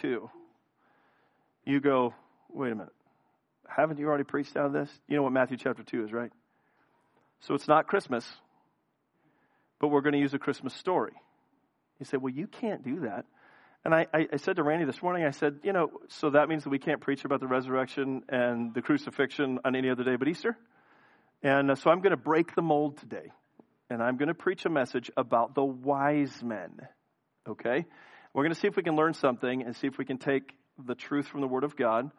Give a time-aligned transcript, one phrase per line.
[0.00, 0.30] 2,
[1.64, 2.14] you go,
[2.52, 2.92] wait a minute.
[3.68, 4.90] Haven't you already preached out of this?
[5.08, 6.30] You know what Matthew chapter 2 is, right?
[7.40, 8.24] So it's not Christmas,
[9.78, 11.12] but we're going to use a Christmas story.
[11.98, 13.26] He said, well, you can't do that.
[13.84, 16.64] And I, I, said to Randy this morning, I said, you know, so that means
[16.64, 20.28] that we can't preach about the resurrection and the crucifixion on any other day but
[20.28, 20.56] Easter?
[21.42, 23.32] And uh, so I'm going to break the mold today.
[23.88, 26.70] And I'm going to preach a message about the wise men.
[27.48, 27.86] Okay?
[28.32, 30.54] We're going to see if we can learn something and see if we can take
[30.86, 32.12] the truth from the Word of God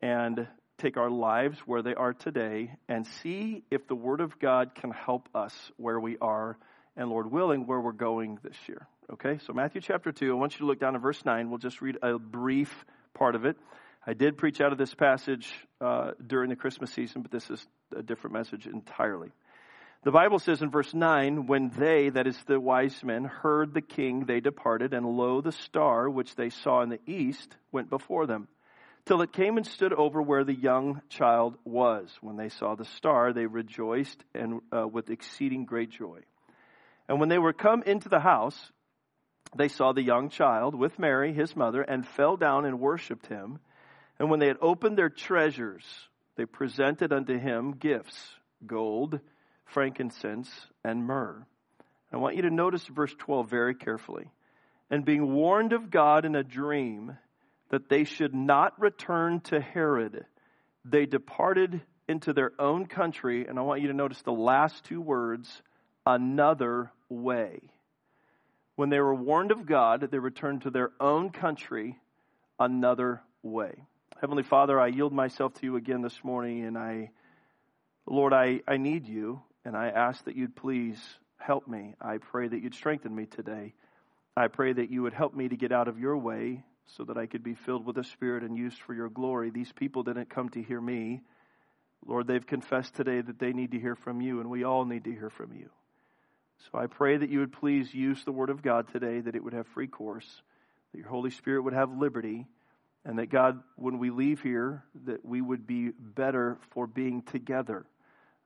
[0.00, 0.46] and
[0.78, 4.92] take our lives where they are today and see if the Word of God can
[4.92, 6.56] help us where we are
[6.96, 8.86] and, Lord willing, where we're going this year.
[9.12, 11.50] Okay, so Matthew chapter 2, I want you to look down at verse 9.
[11.50, 12.72] We'll just read a brief
[13.14, 13.56] part of it.
[14.06, 17.66] I did preach out of this passage uh, during the Christmas season, but this is
[17.96, 19.32] a different message entirely.
[20.04, 23.80] The Bible says in verse 9, when they, that is the wise men, heard the
[23.82, 28.26] king, they departed, and lo, the star which they saw in the east went before
[28.26, 28.46] them,
[29.06, 32.16] till it came and stood over where the young child was.
[32.20, 36.20] When they saw the star, they rejoiced and uh, with exceeding great joy.
[37.08, 38.70] And when they were come into the house,
[39.56, 43.58] they saw the young child with Mary, his mother, and fell down and worshipped him.
[44.20, 45.84] And when they had opened their treasures,
[46.36, 48.16] they presented unto him gifts
[48.64, 49.20] gold,
[49.68, 50.50] frankincense,
[50.84, 51.46] and myrrh.
[52.12, 54.30] I want you to notice verse 12 very carefully.
[54.90, 57.16] And being warned of God in a dream
[57.70, 60.24] that they should not return to Herod,
[60.84, 63.46] they departed into their own country.
[63.46, 65.62] And I want you to notice the last two words
[66.06, 67.60] another way.
[68.76, 71.98] When they were warned of God, they returned to their own country
[72.58, 73.74] another way.
[74.20, 77.10] Heavenly Father, I yield myself to you again this morning, and I,
[78.06, 80.98] Lord, I, I need you, and I ask that you'd please
[81.36, 81.94] help me.
[82.00, 83.74] I pray that you'd strengthen me today.
[84.34, 86.64] I pray that you would help me to get out of your way
[86.96, 89.50] so that I could be filled with the Spirit and used for your glory.
[89.50, 91.20] These people didn't come to hear me.
[92.06, 95.04] Lord, they've confessed today that they need to hear from you, and we all need
[95.04, 95.68] to hear from you.
[96.72, 99.44] So I pray that you would please use the Word of God today, that it
[99.44, 100.40] would have free course,
[100.92, 102.46] that your Holy Spirit would have liberty,
[103.04, 107.84] and that God, when we leave here, that we would be better for being together.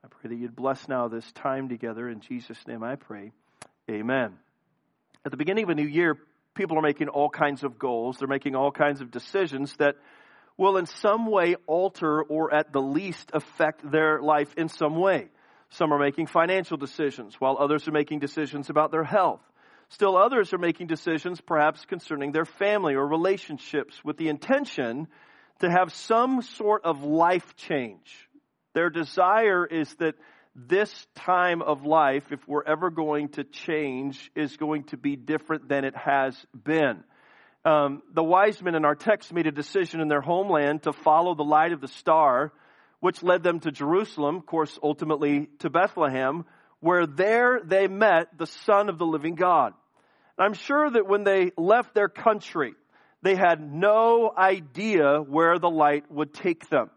[0.05, 2.09] I pray that you'd bless now this time together.
[2.09, 3.31] In Jesus' name I pray.
[3.89, 4.33] Amen.
[5.25, 6.17] At the beginning of a new year,
[6.55, 8.17] people are making all kinds of goals.
[8.19, 9.95] They're making all kinds of decisions that
[10.57, 15.29] will in some way alter or at the least affect their life in some way.
[15.71, 19.41] Some are making financial decisions, while others are making decisions about their health.
[19.89, 25.07] Still others are making decisions perhaps concerning their family or relationships with the intention
[25.61, 28.29] to have some sort of life change.
[28.75, 30.15] Their desire is that
[30.55, 35.69] this time of life, if we're ever going to change, is going to be different
[35.69, 37.05] than it has been.
[37.65, 41.35] Um, the wise men in our text made a decision in their homeland to follow
[41.35, 42.53] the light of the star
[43.03, 46.45] which led them to Jerusalem, of course, ultimately to Bethlehem,
[46.79, 49.75] where there they met the Son of the living God.
[50.39, 52.75] And I'm sure that when they left their country,
[53.21, 56.91] they had no idea where the light would take them.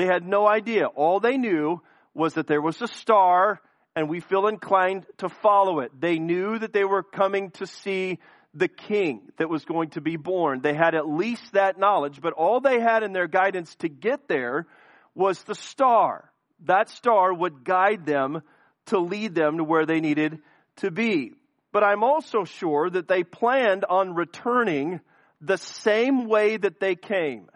[0.00, 0.86] They had no idea.
[0.86, 1.82] All they knew
[2.14, 3.60] was that there was a star
[3.94, 5.92] and we feel inclined to follow it.
[6.00, 8.18] They knew that they were coming to see
[8.54, 10.62] the king that was going to be born.
[10.62, 14.26] They had at least that knowledge, but all they had in their guidance to get
[14.26, 14.66] there
[15.14, 16.32] was the star.
[16.64, 18.40] That star would guide them
[18.86, 20.38] to lead them to where they needed
[20.76, 21.34] to be.
[21.72, 25.00] But I'm also sure that they planned on returning
[25.42, 27.50] the same way that they came.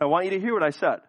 [0.00, 1.00] I want you to hear what I said.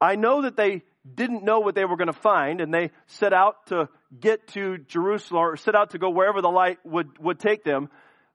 [0.00, 0.82] I know that they
[1.14, 3.88] didn't know what they were going to find and they set out to
[4.18, 7.88] get to Jerusalem or set out to go wherever the light would, would take them.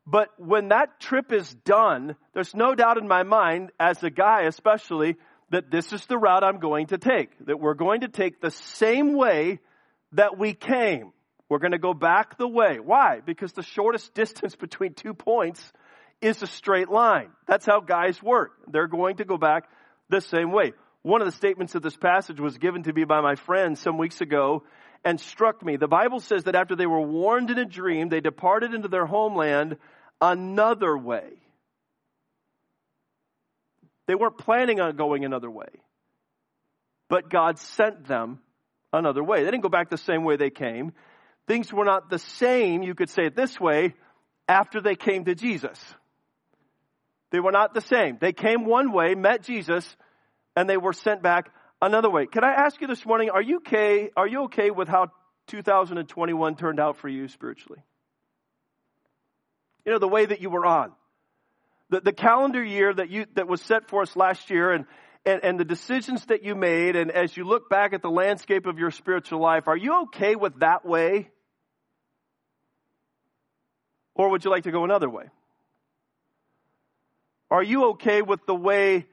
[0.05, 4.43] But when that trip is done, there's no doubt in my mind, as a guy
[4.43, 5.15] especially,
[5.51, 8.51] that this is the route I'm going to take, that we're going to take the
[8.51, 9.59] same way
[10.13, 11.13] that we came.
[11.47, 12.79] We're going to go back the way.
[12.79, 13.21] Why?
[13.25, 15.71] Because the shortest distance between two points
[16.21, 17.29] is a straight line.
[17.47, 18.51] That's how guys work.
[18.67, 19.69] They're going to go back
[20.09, 20.73] the same way.
[21.03, 23.97] One of the statements of this passage was given to me by my friend some
[23.97, 24.63] weeks ago
[25.03, 25.75] and struck me.
[25.75, 29.05] The Bible says that after they were warned in a dream, they departed into their
[29.05, 29.77] homeland
[30.21, 31.27] another way.
[34.07, 35.67] They weren't planning on going another way.
[37.09, 38.39] But God sent them
[38.91, 39.43] another way.
[39.43, 40.93] They didn't go back the same way they came.
[41.47, 43.95] Things were not the same, you could say it this way,
[44.47, 45.79] after they came to Jesus.
[47.31, 48.17] They were not the same.
[48.21, 49.97] They came one way, met Jesus,
[50.55, 51.51] and they were sent back
[51.81, 52.25] another way.
[52.25, 55.11] Can I ask you this morning, are you okay, are you okay with how
[55.47, 57.81] 2021 turned out for you spiritually?
[59.85, 60.93] You know, the way that you were on.
[61.89, 64.85] The, the calendar year that you, that was set for us last year and,
[65.25, 68.65] and, and the decisions that you made and as you look back at the landscape
[68.65, 71.29] of your spiritual life, are you okay with that way?
[74.15, 75.25] Or would you like to go another way?
[77.51, 79.05] Are you okay with the way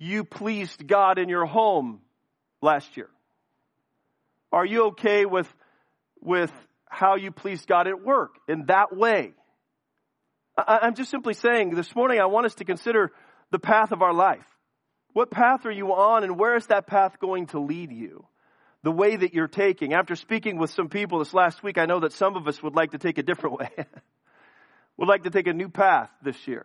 [0.00, 2.00] you pleased God in your home
[2.62, 3.10] last year?
[4.50, 5.46] Are you okay with,
[6.20, 6.50] with
[6.86, 9.34] how you pleased God at work in that way?
[10.56, 13.12] I, I'm just simply saying this morning I want us to consider
[13.50, 14.46] the path of our life.
[15.12, 18.24] What path are you on and where is that path going to lead you?
[18.82, 19.92] The way that you're taking.
[19.92, 22.74] After speaking with some people this last week, I know that some of us would
[22.74, 23.68] like to take a different way.
[24.96, 26.64] would like to take a new path this year.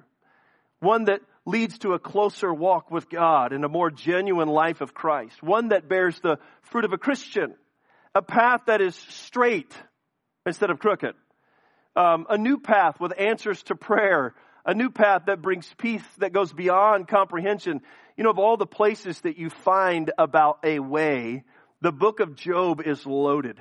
[0.80, 4.94] One that leads to a closer walk with God and a more genuine life of
[4.94, 5.42] Christ.
[5.44, 7.56] One that bears the fruit of a Christian.
[8.16, 9.74] A path that is straight
[10.46, 11.14] instead of crooked.
[11.96, 14.34] Um, a new path with answers to prayer.
[14.66, 17.82] A new path that brings peace that goes beyond comprehension.
[18.18, 21.44] You know, of all the places that you find about a way,
[21.82, 23.60] the book of Job is loaded.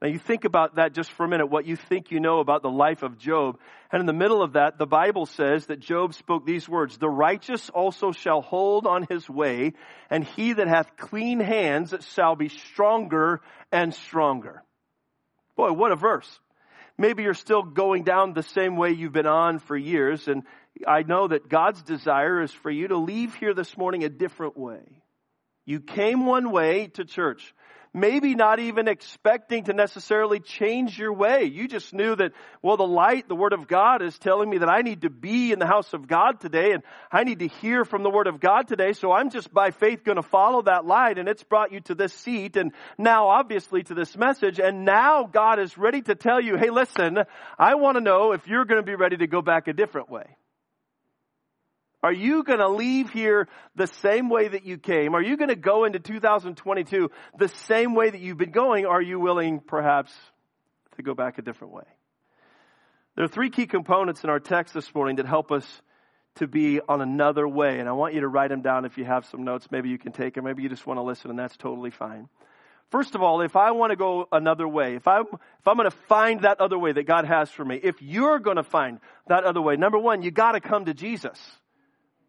[0.00, 2.62] Now you think about that just for a minute, what you think you know about
[2.62, 3.58] the life of Job.
[3.92, 7.08] And in the middle of that, the Bible says that Job spoke these words, the
[7.08, 9.74] righteous also shall hold on his way,
[10.08, 14.62] and he that hath clean hands shall be stronger and stronger.
[15.54, 16.40] Boy, what a verse.
[16.96, 20.44] Maybe you're still going down the same way you've been on for years, and
[20.86, 24.56] I know that God's desire is for you to leave here this morning a different
[24.56, 25.02] way.
[25.66, 27.54] You came one way to church
[27.92, 31.44] maybe not even expecting to necessarily change your way.
[31.44, 32.32] You just knew that,
[32.62, 35.52] well, the light, the Word of God is telling me that I need to be
[35.52, 38.40] in the house of God today and I need to hear from the Word of
[38.40, 38.92] God today.
[38.92, 41.94] So I'm just by faith going to follow that light and it's brought you to
[41.94, 44.60] this seat and now obviously to this message.
[44.60, 47.18] And now God is ready to tell you, hey, listen,
[47.58, 50.10] I want to know if you're going to be ready to go back a different
[50.10, 50.36] way.
[52.02, 55.14] Are you going to leave here the same way that you came?
[55.14, 58.86] Are you going to go into 2022 the same way that you've been going?
[58.86, 60.12] Are you willing perhaps
[60.96, 61.84] to go back a different way?
[63.16, 65.66] There are three key components in our text this morning that help us
[66.36, 67.80] to be on another way.
[67.80, 69.68] And I want you to write them down if you have some notes.
[69.70, 70.44] Maybe you can take them.
[70.44, 72.28] Maybe you just want to listen and that's totally fine.
[72.90, 75.90] First of all, if I want to go another way, if I'm, if I'm going
[75.90, 79.00] to find that other way that God has for me, if you're going to find
[79.28, 81.38] that other way, number one, you got to come to Jesus.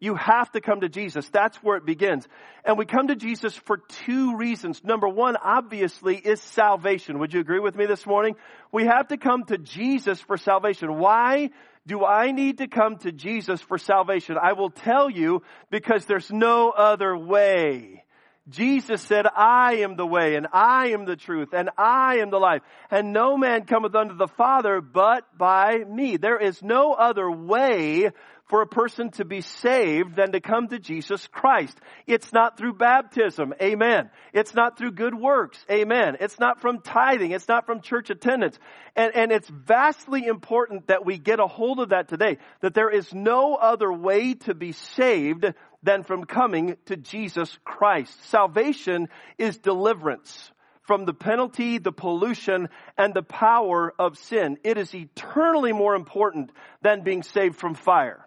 [0.02, 1.28] You have to come to Jesus.
[1.28, 2.26] That's where it begins.
[2.64, 4.82] And we come to Jesus for two reasons.
[4.82, 7.20] Number one, obviously, is salvation.
[7.20, 8.34] Would you agree with me this morning?
[8.72, 10.98] We have to come to Jesus for salvation.
[10.98, 11.50] Why
[11.86, 14.36] do I need to come to Jesus for salvation?
[14.42, 18.02] I will tell you because there's no other way.
[18.48, 22.40] Jesus said, I am the way and I am the truth and I am the
[22.40, 26.16] life and no man cometh unto the Father but by me.
[26.16, 28.10] There is no other way
[28.52, 31.78] for a person to be saved than to come to Jesus Christ.
[32.06, 33.54] It's not through baptism.
[33.62, 34.10] Amen.
[34.34, 35.64] It's not through good works.
[35.70, 36.16] Amen.
[36.20, 37.30] It's not from tithing.
[37.30, 38.58] It's not from church attendance.
[38.94, 42.90] And, and it's vastly important that we get a hold of that today, that there
[42.90, 45.46] is no other way to be saved
[45.82, 48.24] than from coming to Jesus Christ.
[48.28, 49.08] Salvation
[49.38, 50.52] is deliverance
[50.82, 52.68] from the penalty, the pollution,
[52.98, 54.58] and the power of sin.
[54.64, 56.50] It is eternally more important
[56.82, 58.21] than being saved from fire.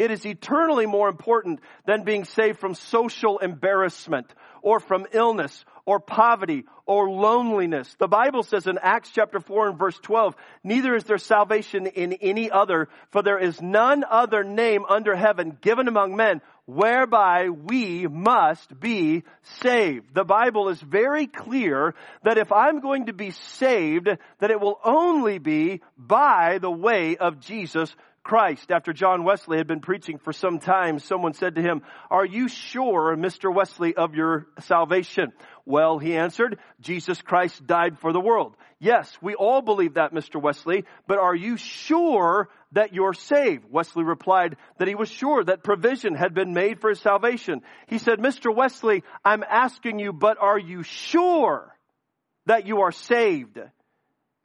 [0.00, 6.00] It is eternally more important than being saved from social embarrassment or from illness or
[6.00, 7.94] poverty or loneliness.
[7.98, 12.14] The Bible says in Acts chapter 4 and verse 12, neither is there salvation in
[12.14, 18.06] any other, for there is none other name under heaven given among men whereby we
[18.06, 19.24] must be
[19.60, 20.14] saved.
[20.14, 24.80] The Bible is very clear that if I'm going to be saved, that it will
[24.82, 28.70] only be by the way of Jesus Christ.
[28.70, 32.48] After John Wesley had been preaching for some time, someone said to him, Are you
[32.48, 33.52] sure, Mr.
[33.52, 35.32] Wesley, of your salvation?
[35.64, 38.56] Well, he answered, Jesus Christ died for the world.
[38.78, 40.40] Yes, we all believe that, Mr.
[40.40, 43.64] Wesley, but are you sure that you're saved?
[43.70, 47.62] Wesley replied that he was sure that provision had been made for his salvation.
[47.88, 48.54] He said, Mr.
[48.54, 51.76] Wesley, I'm asking you, but are you sure
[52.46, 53.58] that you are saved?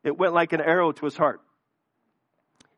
[0.03, 1.41] It went like an arrow to his heart.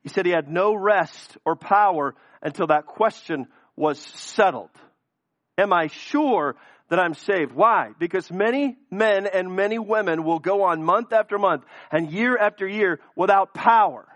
[0.08, 3.46] He said he had no rest or power until that question
[3.76, 4.70] was settled.
[5.58, 6.56] Am I sure
[6.88, 7.52] that I'm saved?
[7.52, 7.90] Why?
[8.00, 12.66] Because many men and many women will go on month after month and year after
[12.66, 14.08] year without power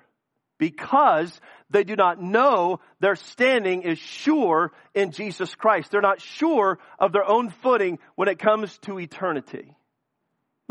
[0.57, 5.91] because they do not know their standing is sure in Jesus Christ.
[5.91, 9.75] They're not sure of their own footing when it comes to eternity.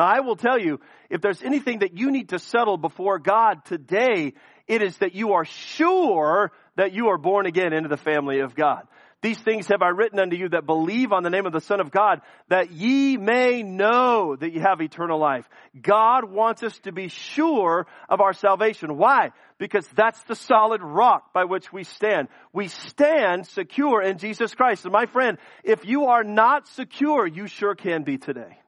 [0.00, 0.80] Now, I will tell you,
[1.11, 4.33] if there's anything that you need to settle before God today,
[4.66, 8.54] it is that you are sure that you are born again into the family of
[8.54, 8.88] God.
[9.21, 11.80] These things have I written unto you that believe on the name of the Son
[11.80, 15.47] of God, that ye may know that ye have eternal life.
[15.78, 18.97] God wants us to be sure of our salvation.
[18.97, 19.33] Why?
[19.59, 22.28] Because that's the solid rock by which we stand.
[22.54, 24.87] We stand secure in Jesus Christ.
[24.87, 28.60] And my friend, if you are not secure, you sure can be today.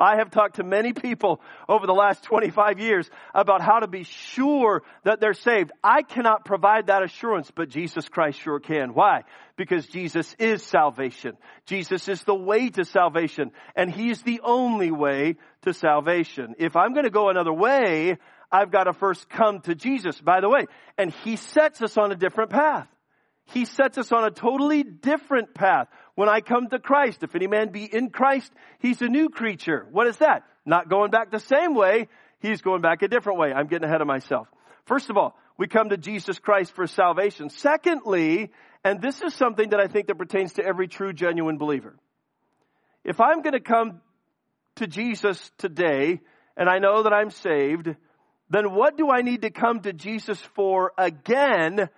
[0.00, 4.04] I have talked to many people over the last 25 years about how to be
[4.04, 5.72] sure that they're saved.
[5.84, 8.94] I cannot provide that assurance, but Jesus Christ sure can.
[8.94, 9.24] Why?
[9.56, 11.36] Because Jesus is salvation.
[11.66, 16.54] Jesus is the way to salvation, and He's the only way to salvation.
[16.58, 18.16] If I'm going to go another way,
[18.50, 20.66] I've got to first come to Jesus, by the way.
[20.96, 22.88] And He sets us on a different path.
[23.52, 25.88] He sets us on a totally different path.
[26.20, 29.86] When I come to Christ, if any man be in Christ, he's a new creature.
[29.90, 30.42] What is that?
[30.66, 32.08] Not going back the same way,
[32.40, 33.54] he's going back a different way.
[33.54, 34.46] I'm getting ahead of myself.
[34.84, 37.48] First of all, we come to Jesus Christ for salvation.
[37.48, 38.50] Secondly,
[38.84, 41.96] and this is something that I think that pertains to every true, genuine believer.
[43.02, 44.02] If I'm going to come
[44.76, 46.20] to Jesus today,
[46.54, 47.88] and I know that I'm saved,
[48.50, 51.88] then what do I need to come to Jesus for again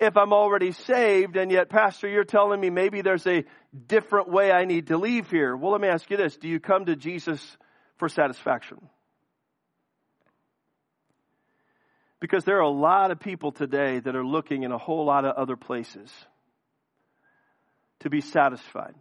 [0.00, 3.44] if I'm already saved and yet, Pastor, you're telling me maybe there's a
[3.86, 5.56] different way I need to leave here?
[5.56, 6.36] Well, let me ask you this.
[6.36, 7.40] Do you come to Jesus
[7.96, 8.78] for satisfaction?
[12.20, 15.24] Because there are a lot of people today that are looking in a whole lot
[15.24, 16.10] of other places
[18.00, 18.94] to be satisfied.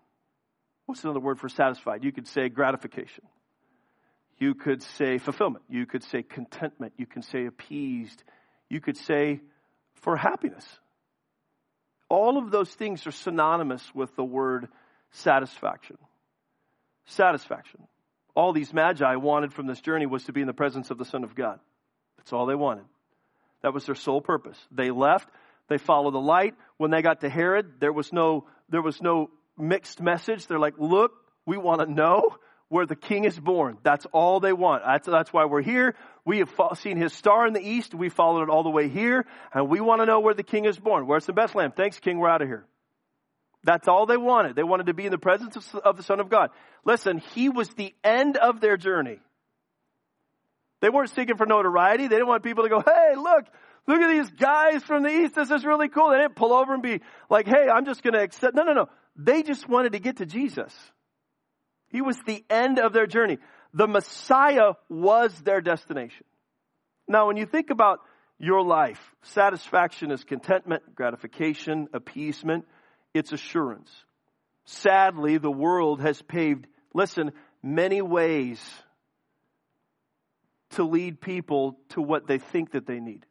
[0.86, 2.04] What's another word for satisfied?
[2.04, 3.24] You could say gratification.
[4.40, 5.66] You could say fulfillment.
[5.68, 6.94] You could say contentment.
[6.98, 8.24] You can say appeased.
[8.70, 9.42] You could say
[9.96, 10.66] for happiness.
[12.10, 14.68] All of those things are synonymous with the word
[15.12, 15.98] satisfaction.
[17.06, 17.82] Satisfaction.
[18.36, 21.06] All these magi wanted from this journey was to be in the presence of the
[21.06, 21.60] Son of God.
[22.18, 22.86] That's all they wanted.
[23.64, 24.58] That was their sole purpose.
[24.72, 25.28] They left,
[25.70, 26.56] they followed the light.
[26.78, 30.48] When they got to Herod, there was no, there was no mixed message.
[30.48, 31.12] They're like, look,
[31.46, 32.36] we want to know
[32.70, 33.78] where the king is born.
[33.84, 34.84] That's all they want.
[34.86, 35.96] That's, that's why we're here.
[36.26, 37.96] We have seen his star in the east.
[37.96, 39.26] We followed it all the way here.
[39.54, 41.08] And we want to know where the king is born.
[41.08, 41.72] Where's the Bethlehem?
[41.72, 42.18] Thanks, king.
[42.18, 42.66] We're out of here.
[43.64, 44.56] That's all they wanted.
[44.56, 46.52] They wanted to be in the presence of the Son of God.
[46.86, 49.20] Listen, he was the end of their journey.
[50.82, 52.08] They weren't seeking for notoriety.
[52.08, 53.46] They didn't want people to go, hey, look,
[53.88, 55.36] look at these guys from the east.
[55.36, 56.12] This is really cool.
[56.12, 58.56] They didn't pull over and be like, hey, I'm just going to accept.
[58.56, 58.90] No, no, no.
[59.16, 60.74] They just wanted to get to Jesus.
[61.90, 63.38] He was the end of their journey.
[63.74, 66.26] The Messiah was their destination.
[67.08, 68.00] Now, when you think about
[68.40, 72.66] your life, satisfaction is contentment, gratification, appeasement,
[73.14, 73.90] it's assurance.
[74.66, 77.32] Sadly, the world has paved, listen,
[77.64, 78.60] many ways
[80.72, 83.26] to lead people to what they think that they need.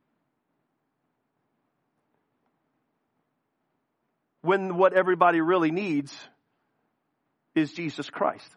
[4.40, 6.16] When what everybody really needs
[7.56, 8.48] is Jesus Christ.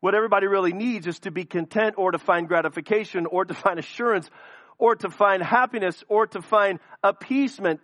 [0.00, 3.78] What everybody really needs is to be content or to find gratification or to find
[3.78, 4.30] assurance
[4.78, 7.80] or to find happiness or to find appeasement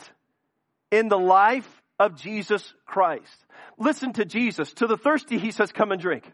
[0.90, 3.44] in the life of Jesus Christ.
[3.78, 4.72] Listen to Jesus.
[4.74, 6.30] To the thirsty, he says, come and drink.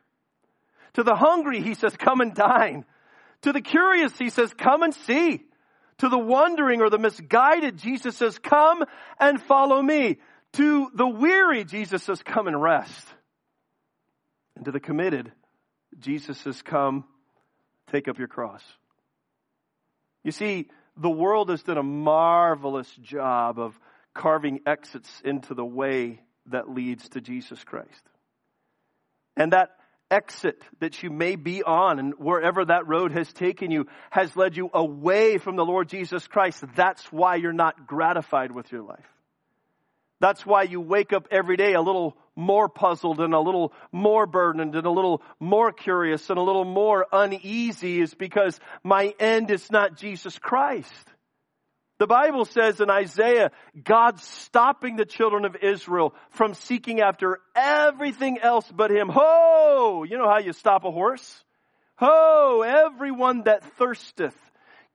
[0.95, 2.85] To the hungry, he says, come and dine.
[3.43, 5.45] To the curious, he says, come and see.
[5.99, 8.85] To the wandering or the misguided, Jesus says, come
[9.19, 10.19] and follow me.
[10.54, 13.07] To the weary, Jesus says, come and rest.
[14.57, 15.33] And to the committed,
[15.99, 17.04] Jesus says, come,
[17.92, 18.62] take up your cross.
[20.25, 23.78] You see, the world has done a marvelous job of
[24.12, 28.02] carving exits into the way that leads to Jesus Christ.
[29.37, 29.71] And that
[30.11, 34.57] exit that you may be on and wherever that road has taken you has led
[34.57, 36.64] you away from the Lord Jesus Christ.
[36.75, 39.07] That's why you're not gratified with your life.
[40.20, 44.26] That's why you wake up every day a little more puzzled and a little more
[44.26, 49.50] burdened and a little more curious and a little more uneasy is because my end
[49.50, 50.92] is not Jesus Christ.
[51.98, 53.50] The Bible says in Isaiah,
[53.82, 59.10] God's stopping the children of Israel from seeking after everything else but Him.
[59.10, 60.04] Ho!
[60.08, 61.44] You know how you stop a horse?
[61.96, 62.62] Ho!
[62.62, 64.34] Everyone that thirsteth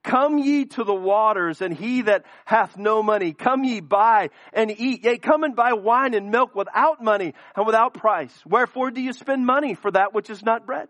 [0.06, 4.70] Come ye to the waters, and he that hath no money, come ye buy and
[4.70, 5.04] eat.
[5.04, 8.32] Yea, come and buy wine and milk without money and without price.
[8.46, 10.88] Wherefore do you spend money for that which is not bread?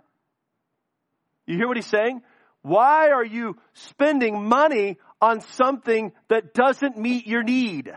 [1.47, 2.21] You hear what he's saying?
[2.61, 7.91] Why are you spending money on something that doesn't meet your need?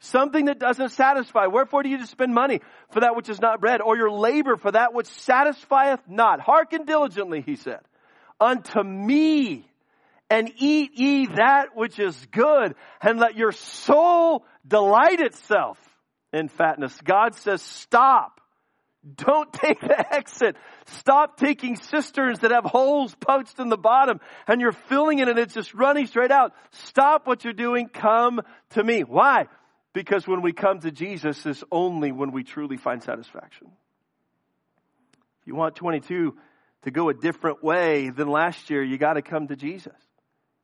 [0.00, 1.46] Something that doesn't satisfy.
[1.46, 4.56] Wherefore do you just spend money for that which is not bread, or your labor
[4.56, 6.40] for that which satisfieth not?
[6.40, 7.80] Hearken diligently, he said,
[8.38, 9.66] unto me,
[10.30, 15.78] and eat ye that which is good, and let your soul delight itself
[16.32, 16.98] in fatness.
[17.02, 18.40] God says, stop.
[19.16, 20.56] Don't take the exit.
[20.86, 25.38] Stop taking cisterns that have holes punched in the bottom and you're filling it and
[25.38, 26.52] it's just running straight out.
[26.70, 27.88] Stop what you're doing.
[27.88, 28.40] Come
[28.70, 29.02] to me.
[29.02, 29.46] Why?
[29.92, 33.68] Because when we come to Jesus is only when we truly find satisfaction.
[35.42, 36.34] If you want 22
[36.82, 39.92] to go a different way than last year, you got to come to Jesus.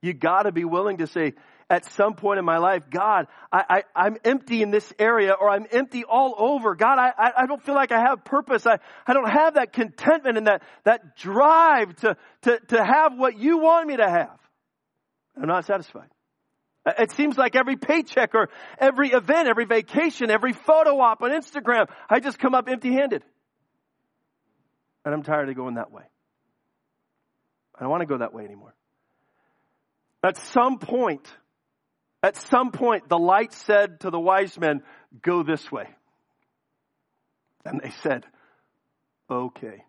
[0.03, 1.35] You got to be willing to say,
[1.71, 5.49] at some point in my life, God, I, I, am empty in this area or
[5.49, 6.75] I'm empty all over.
[6.75, 8.67] God, I, I don't feel like I have purpose.
[8.67, 13.39] I, I don't have that contentment and that, that drive to, to, to have what
[13.39, 14.37] you want me to have.
[15.41, 16.09] I'm not satisfied.
[16.87, 21.89] It seems like every paycheck or every event, every vacation, every photo op on Instagram,
[22.09, 23.23] I just come up empty handed.
[25.05, 26.03] And I'm tired of going that way.
[27.77, 28.75] I don't want to go that way anymore.
[30.23, 31.27] At some point,
[32.23, 34.83] at some point, the light said to the wise men,
[35.23, 35.89] Go this way.
[37.65, 38.27] And they said,
[39.31, 39.85] Okay.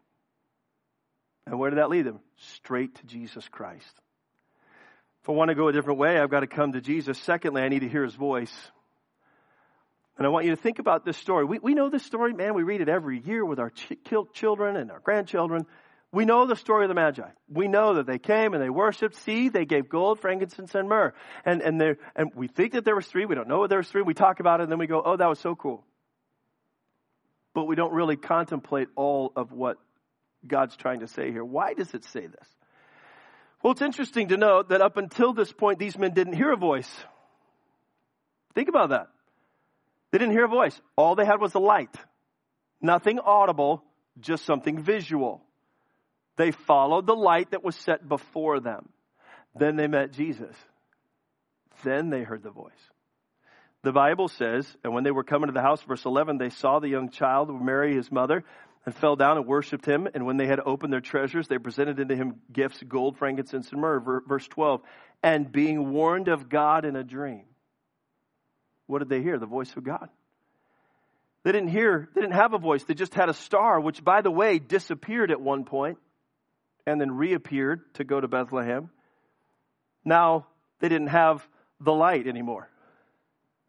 [1.45, 2.19] And where did that lead them?
[2.37, 3.93] Straight to Jesus Christ.
[5.23, 7.19] If I want to go a different way, I've got to come to Jesus.
[7.19, 8.53] Secondly, I need to hear his voice.
[10.17, 11.45] And I want you to think about this story.
[11.45, 12.53] We, we know this story, man.
[12.53, 13.93] We read it every year with our ch-
[14.33, 15.65] children and our grandchildren.
[16.13, 17.29] We know the story of the Magi.
[17.47, 19.15] We know that they came and they worshiped.
[19.15, 21.13] See, they gave gold, frankincense, and myrrh.
[21.45, 21.81] And, and,
[22.15, 23.25] and we think that there was three.
[23.25, 24.01] We don't know there was three.
[24.01, 25.85] We talk about it and then we go, oh, that was so cool.
[27.53, 29.77] But we don't really contemplate all of what
[30.45, 31.45] God's trying to say here.
[31.45, 32.47] Why does it say this?
[33.63, 36.57] Well, it's interesting to note that up until this point, these men didn't hear a
[36.57, 36.91] voice.
[38.53, 39.07] Think about that.
[40.11, 40.79] They didn't hear a voice.
[40.97, 41.95] All they had was a light.
[42.81, 43.83] Nothing audible,
[44.19, 45.43] just something visual.
[46.41, 48.89] They followed the light that was set before them.
[49.53, 50.55] Then they met Jesus.
[51.83, 52.71] Then they heard the voice.
[53.83, 56.79] The Bible says, and when they were coming to the house, verse 11, they saw
[56.79, 58.43] the young child, with Mary, his mother,
[58.87, 60.07] and fell down and worshiped him.
[60.15, 63.79] And when they had opened their treasures, they presented unto him gifts, gold, frankincense, and
[63.79, 64.21] myrrh.
[64.27, 64.81] Verse 12.
[65.21, 67.43] And being warned of God in a dream.
[68.87, 69.37] What did they hear?
[69.37, 70.09] The voice of God.
[71.43, 72.83] They didn't hear, they didn't have a voice.
[72.83, 75.99] They just had a star, which, by the way, disappeared at one point
[76.91, 78.89] and then reappeared to go to Bethlehem.
[80.03, 80.47] Now
[80.79, 81.47] they didn't have
[81.79, 82.69] the light anymore.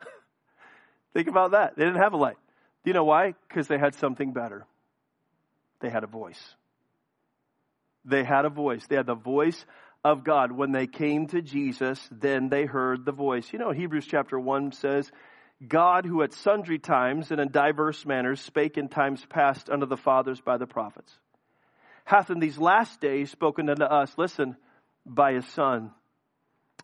[1.15, 1.77] Think about that.
[1.77, 2.37] They didn't have a light.
[2.85, 3.35] Do you know why?
[3.49, 4.67] Because they had something better.
[5.81, 6.43] They had a voice.
[8.05, 8.85] They had a voice.
[8.89, 9.65] They had the voice
[10.05, 10.53] of God.
[10.53, 13.53] When they came to Jesus, then they heard the voice.
[13.53, 15.11] You know, Hebrews chapter 1 says,
[15.67, 19.97] God, who at sundry times and in diverse manners spake in times past unto the
[19.97, 21.17] fathers by the prophets,
[22.05, 24.57] hath in these last days spoken unto us, listen,
[25.07, 25.91] by his Son,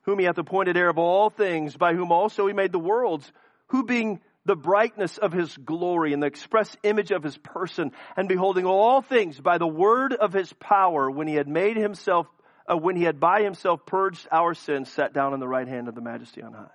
[0.02, 3.30] whom he hath appointed heir of all things, by whom also he made the worlds,
[3.68, 8.28] who being the brightness of his glory and the express image of his person, and
[8.28, 12.26] beholding all things by the word of his power, when he had made himself,
[12.66, 15.88] uh, when he had by himself purged our sins, sat down on the right hand
[15.88, 16.70] of the majesty on high.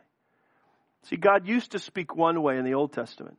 [1.03, 3.37] See, God used to speak one way in the Old Testament.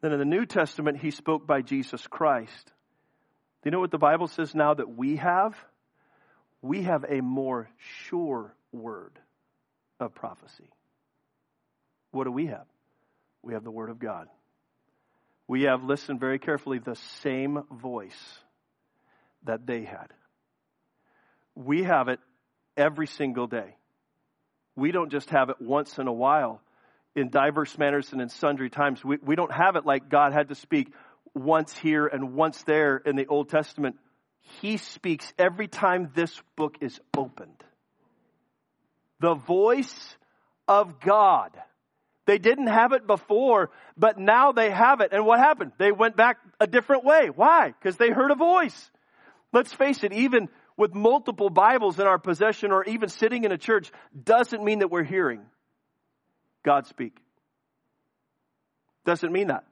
[0.00, 2.72] Then in the New Testament, he spoke by Jesus Christ.
[3.62, 5.54] Do you know what the Bible says now that we have?
[6.62, 7.68] We have a more
[8.06, 9.18] sure word
[10.00, 10.68] of prophecy.
[12.10, 12.66] What do we have?
[13.42, 14.28] We have the Word of God.
[15.48, 18.38] We have, listened very carefully, the same voice
[19.44, 20.08] that they had.
[21.54, 22.20] We have it
[22.76, 23.76] every single day.
[24.76, 26.60] We don't just have it once in a while
[27.14, 29.04] in diverse manners and in sundry times.
[29.04, 30.92] We, we don't have it like God had to speak
[31.34, 33.96] once here and once there in the Old Testament.
[34.60, 37.62] He speaks every time this book is opened.
[39.20, 40.16] The voice
[40.66, 41.52] of God
[42.24, 45.12] they didn't have it before, but now they have it.
[45.12, 45.72] And what happened?
[45.78, 47.30] They went back a different way.
[47.34, 47.72] Why?
[47.78, 48.90] Because they heard a voice.
[49.52, 53.58] Let's face it, even with multiple Bibles in our possession or even sitting in a
[53.58, 53.90] church
[54.24, 55.40] doesn't mean that we're hearing
[56.64, 57.16] God speak.
[59.04, 59.64] Doesn't mean that.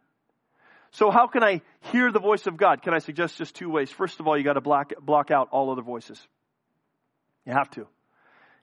[0.92, 2.82] So how can I hear the voice of God?
[2.82, 3.90] Can I suggest just two ways?
[3.90, 6.20] First of all, you got to block, block out all other voices.
[7.46, 7.86] You have to.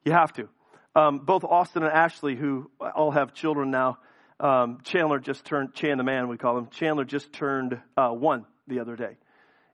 [0.04, 0.50] You have to.
[0.96, 3.98] Um, both Austin and Ashley, who all have children now,
[4.40, 8.46] um, Chandler just turned, Chan the man, we call him, Chandler just turned uh, one
[8.68, 9.18] the other day.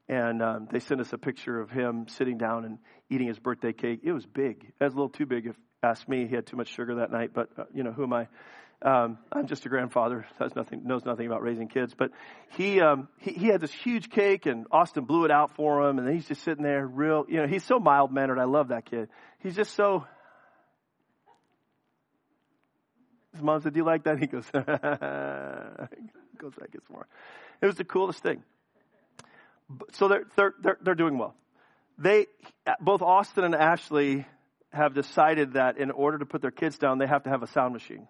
[0.08, 2.78] And um, they sent us a picture of him sitting down and
[3.10, 4.02] eating his birthday cake.
[4.04, 4.74] It was big.
[4.80, 6.28] It was a little too big if, asked me.
[6.28, 8.28] He had too much sugar that night, but uh, you know, who am I?
[8.84, 11.94] Um, I'm just a grandfather, has nothing, knows nothing about raising kids.
[11.98, 12.12] But
[12.58, 16.00] he, um, he, he had this huge cake, and Austin blew it out for him,
[16.00, 18.40] and he's just sitting there, real, you know, he's so mild mannered.
[18.40, 19.08] I love that kid.
[19.40, 20.06] He's just so.
[23.32, 24.46] His mom said, "Do you like that?" He goes,
[26.38, 27.08] goes back, gets more.
[27.62, 28.44] It was the coolest thing.
[29.94, 31.36] So they're they're they're, they're doing well.
[31.98, 32.28] They
[32.82, 34.28] both Austin and Ashley
[34.72, 37.48] have decided that in order to put their kids down, they have to have a
[37.48, 38.08] sound machine.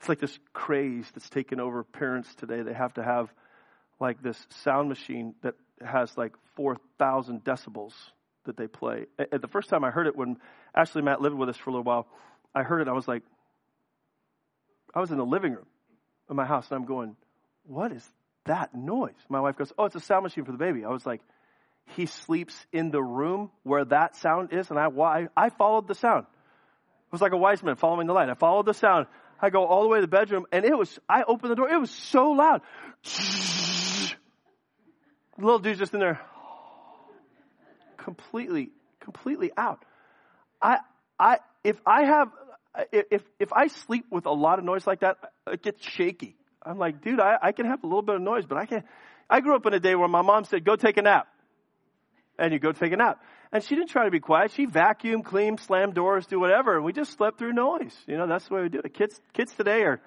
[0.00, 2.62] It's like this craze that's taken over parents today.
[2.62, 3.32] They have to have
[4.00, 5.54] like this sound machine that
[5.84, 7.92] has like 4,000 decibels
[8.44, 9.06] that they play.
[9.18, 10.36] At the first time I heard it, when
[10.74, 12.06] Ashley and Matt lived with us for a little while,
[12.54, 12.88] I heard it.
[12.88, 13.22] I was like,
[14.94, 15.66] I was in the living room
[16.28, 17.16] of my house and I'm going,
[17.64, 18.06] what is
[18.44, 19.14] that noise?
[19.28, 20.84] My wife goes, oh, it's a sound machine for the baby.
[20.84, 21.20] I was like,
[21.96, 25.94] he sleeps in the room where that sound is, and I, I, I followed the
[25.94, 26.24] sound.
[26.24, 28.28] It was like a wise man following the light.
[28.28, 29.06] I followed the sound.
[29.44, 31.68] I go all the way to the bedroom, and it was, I opened the door,
[31.68, 32.62] it was so loud.
[35.38, 36.20] The little dude's just in there,
[37.96, 39.84] completely, completely out.
[40.62, 40.78] I,
[41.18, 42.30] I, if I have,
[42.90, 46.36] if, if I sleep with a lot of noise like that, it gets shaky.
[46.62, 48.84] I'm like, dude, I, I can have a little bit of noise, but I can't.
[49.28, 51.28] I grew up in a day where my mom said, go take a nap
[52.38, 53.22] and you go take a nap.
[53.52, 54.52] And she didn't try to be quiet.
[54.52, 57.94] She vacuumed, cleaned, slammed doors, do whatever, and we just slept through noise.
[58.06, 58.94] You know, that's the way we do it.
[58.94, 60.00] Kids, kids today are,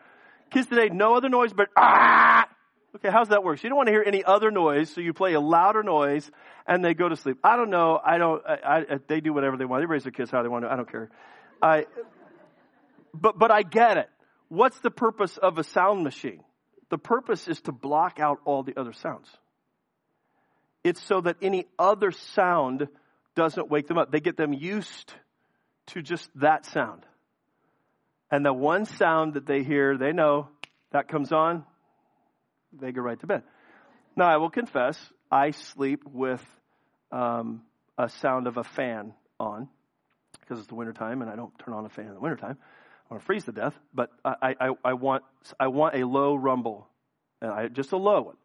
[0.51, 2.47] kids today, no other noise but ah.
[2.95, 3.61] Okay, how's that work?
[3.61, 6.29] You don't want to hear any other noise, so you play a louder noise,
[6.65, 7.37] and they go to sleep.
[7.43, 7.99] I don't know.
[8.03, 8.41] I don't.
[8.47, 9.83] I, I, they do whatever they want.
[9.83, 10.71] They raise their kids how they want to.
[10.71, 11.09] I don't care.
[11.61, 11.85] I.
[13.13, 14.09] But but I get it.
[14.47, 16.41] What's the purpose of a sound machine?
[16.89, 19.27] The purpose is to block out all the other sounds.
[20.83, 22.87] It's so that any other sound
[23.37, 24.11] doesn't wake them up.
[24.11, 25.13] They get them used
[25.87, 27.03] to just that sound.
[28.31, 30.49] And the one sound that they hear, they know
[30.91, 31.63] that comes on,
[32.73, 33.43] they go right to bed.
[34.15, 34.97] Now, I will confess,
[35.31, 36.43] I sleep with
[37.11, 37.61] um,
[37.95, 39.69] a sound of a fan on
[40.39, 42.57] because it's the wintertime and I don't turn on a fan in the wintertime.
[43.09, 45.23] I want to freeze to death, but I, I, I, want,
[45.59, 46.87] I want a low rumble,
[47.39, 48.35] and I, just a low one.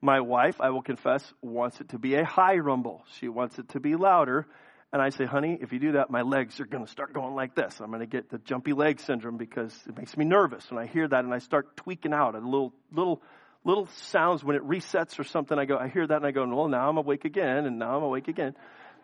[0.00, 3.04] My wife, I will confess, wants it to be a high rumble.
[3.18, 4.46] She wants it to be louder.
[4.92, 7.34] And I say, honey, if you do that, my legs are going to start going
[7.34, 7.78] like this.
[7.80, 10.86] I'm going to get the jumpy leg syndrome because it makes me nervous when I
[10.86, 13.22] hear that and I start tweaking out a little, little,
[13.64, 15.58] little sounds when it resets or something.
[15.58, 17.96] I go, I hear that and I go, well, now I'm awake again and now
[17.96, 18.54] I'm awake again.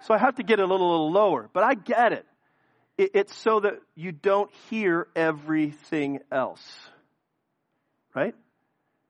[0.02, 2.26] So I have to get a little, little lower, but I get it.
[2.96, 6.64] it it's so that you don't hear everything else.
[8.14, 8.34] Right?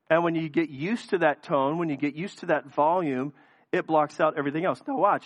[0.09, 3.33] And when you get used to that tone, when you get used to that volume,
[3.71, 4.81] it blocks out everything else.
[4.87, 5.25] Now, watch.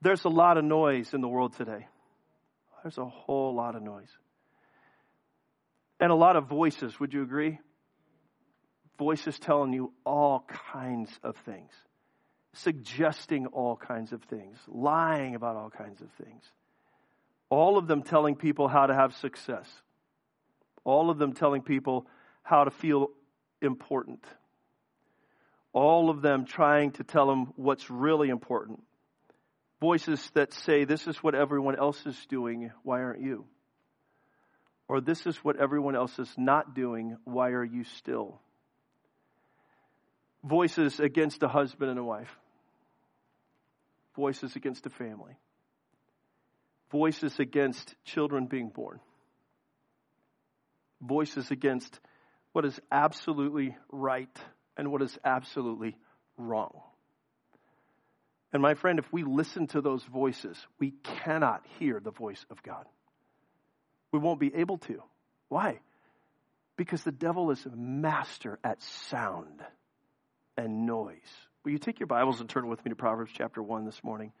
[0.00, 1.86] There's a lot of noise in the world today.
[2.82, 4.10] There's a whole lot of noise.
[6.00, 7.58] And a lot of voices, would you agree?
[8.98, 11.70] Voices telling you all kinds of things,
[12.52, 16.42] suggesting all kinds of things, lying about all kinds of things.
[17.50, 19.66] All of them telling people how to have success.
[20.84, 22.06] All of them telling people
[22.42, 23.10] how to feel
[23.64, 24.24] important.
[25.72, 28.82] All of them trying to tell them what's really important.
[29.80, 33.44] Voices that say, This is what everyone else is doing, why aren't you?
[34.88, 38.40] Or this is what everyone else is not doing, why are you still?
[40.44, 42.30] Voices against a husband and a wife.
[44.14, 45.36] Voices against a family.
[46.90, 49.00] Voices against children being born.
[51.00, 51.98] Voices against
[52.54, 54.38] what is absolutely right
[54.76, 55.96] and what is absolutely
[56.38, 56.72] wrong.
[58.52, 62.62] And my friend, if we listen to those voices, we cannot hear the voice of
[62.62, 62.86] God.
[64.12, 65.02] We won't be able to.
[65.48, 65.80] Why?
[66.76, 69.60] Because the devil is a master at sound
[70.56, 71.18] and noise.
[71.64, 74.32] Will you take your Bibles and turn with me to Proverbs chapter 1 this morning?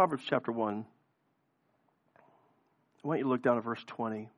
[0.00, 0.86] Proverbs chapter 1.
[2.16, 4.30] I want you to look down at verse 20.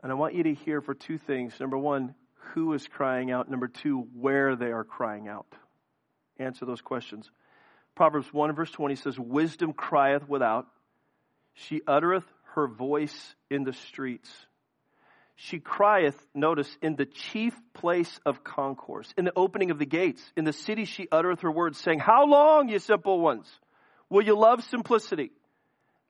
[0.00, 1.52] And I want you to hear for two things.
[1.58, 2.14] Number one,
[2.54, 3.50] who is crying out?
[3.50, 5.48] Number two, where they are crying out.
[6.38, 7.28] Answer those questions.
[7.96, 10.68] Proverbs 1 verse 20 says, Wisdom crieth without,
[11.52, 14.30] she uttereth her voice in the streets.
[15.36, 20.22] She crieth, notice, in the chief place of concourse, in the opening of the gates.
[20.34, 23.46] In the city she uttereth her words, saying, How long, ye simple ones,
[24.08, 25.32] will you love simplicity?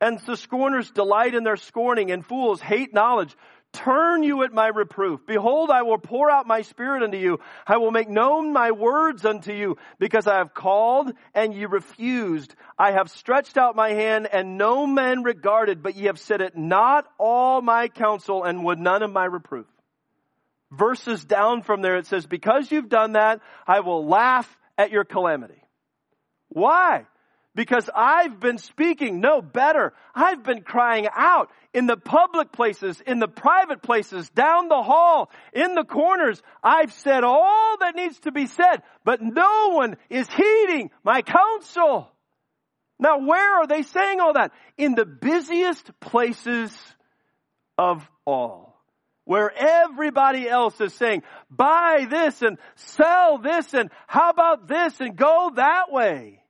[0.00, 3.34] And the scorners delight in their scorning, and fools hate knowledge.
[3.76, 5.20] Turn you at my reproof.
[5.26, 7.38] Behold, I will pour out my spirit unto you.
[7.66, 12.54] I will make known my words unto you because I have called and ye refused.
[12.78, 16.56] I have stretched out my hand and no man regarded, but ye have said it
[16.56, 19.66] not all my counsel and would none of my reproof.
[20.72, 25.04] Verses down from there it says, because you've done that, I will laugh at your
[25.04, 25.62] calamity.
[26.48, 27.06] Why?
[27.56, 29.94] Because I've been speaking, no better.
[30.14, 35.30] I've been crying out in the public places, in the private places, down the hall,
[35.54, 36.42] in the corners.
[36.62, 42.12] I've said all that needs to be said, but no one is heeding my counsel.
[42.98, 44.52] Now where are they saying all that?
[44.76, 46.78] In the busiest places
[47.78, 48.78] of all.
[49.24, 55.16] Where everybody else is saying, buy this and sell this and how about this and
[55.16, 56.42] go that way.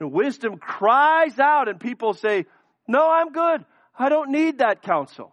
[0.00, 2.46] And wisdom cries out and people say,
[2.86, 3.64] no, I'm good.
[3.98, 5.32] I don't need that counsel.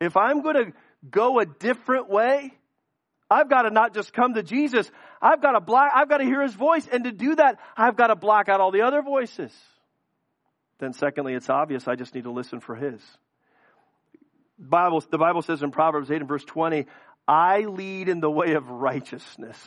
[0.00, 0.72] If I'm going to
[1.08, 2.52] go a different way,
[3.30, 4.90] I've got to not just come to Jesus.
[5.22, 6.86] I've got to block, I've got to hear his voice.
[6.90, 9.52] And to do that, I've got to block out all the other voices.
[10.78, 13.00] Then secondly, it's obvious I just need to listen for his.
[14.58, 16.86] Bible, the Bible says in Proverbs 8 and verse 20,
[17.26, 19.58] I lead in the way of righteousness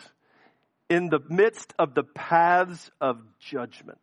[0.89, 3.99] in the midst of the paths of judgment.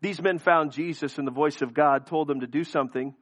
[0.00, 3.14] These men found Jesus and the voice of God told them to do something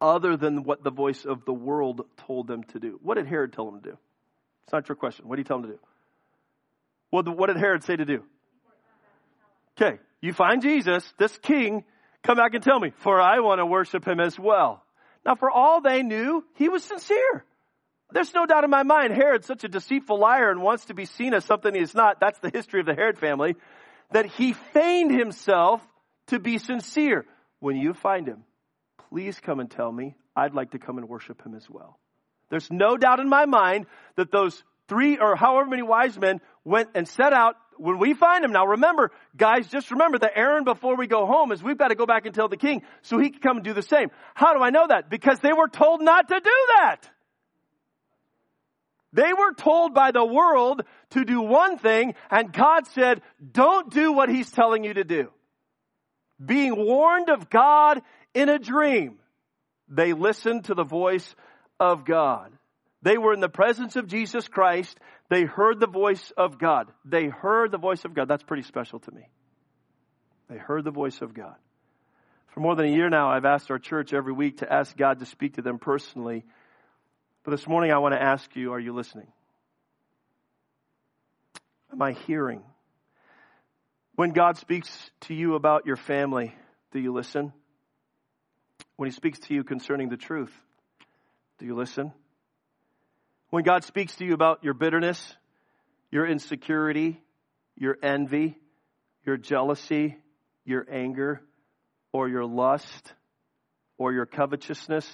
[0.00, 3.00] other than what the voice of the world told them to do.
[3.02, 3.98] What did Herod tell them to do?
[4.64, 5.26] It's not your question.
[5.26, 5.80] What did he tell them to do?
[7.10, 8.22] Well, what did Herod say to do?
[9.80, 11.84] Okay, you find Jesus, this king,
[12.22, 14.84] come back and tell me, for I want to worship him as well.
[15.24, 17.44] Now, for all they knew, he was sincere.
[18.12, 21.04] There's no doubt in my mind, Herod's such a deceitful liar and wants to be
[21.04, 22.20] seen as something he's not.
[22.20, 23.54] That's the history of the Herod family.
[24.12, 25.82] That he feigned himself
[26.28, 27.26] to be sincere.
[27.60, 28.44] When you find him,
[29.10, 30.16] please come and tell me.
[30.34, 31.98] I'd like to come and worship him as well.
[32.50, 36.90] There's no doubt in my mind that those three or however many wise men went
[36.94, 38.52] and set out when we find him.
[38.52, 41.94] Now remember, guys, just remember the errand before we go home is we've got to
[41.94, 44.10] go back and tell the king so he can come and do the same.
[44.34, 45.10] How do I know that?
[45.10, 47.10] Because they were told not to do that.
[49.12, 54.12] They were told by the world to do one thing, and God said, don't do
[54.12, 55.30] what He's telling you to do.
[56.44, 58.02] Being warned of God
[58.34, 59.18] in a dream,
[59.88, 61.34] they listened to the voice
[61.80, 62.52] of God.
[63.02, 64.98] They were in the presence of Jesus Christ.
[65.30, 66.88] They heard the voice of God.
[67.04, 68.28] They heard the voice of God.
[68.28, 69.28] That's pretty special to me.
[70.50, 71.54] They heard the voice of God.
[72.48, 75.20] For more than a year now, I've asked our church every week to ask God
[75.20, 76.44] to speak to them personally
[77.50, 79.28] this morning I want to ask you, are you listening?
[81.92, 82.62] Am I hearing?
[84.14, 84.88] When God speaks
[85.22, 86.54] to you about your family,
[86.92, 87.52] do you listen?
[88.96, 90.52] When He speaks to you concerning the truth,
[91.58, 92.12] do you listen?
[93.50, 95.34] When God speaks to you about your bitterness,
[96.10, 97.20] your insecurity,
[97.76, 98.58] your envy,
[99.24, 100.16] your jealousy,
[100.64, 101.40] your anger,
[102.12, 103.14] or your lust,
[103.96, 105.08] or your covetousness,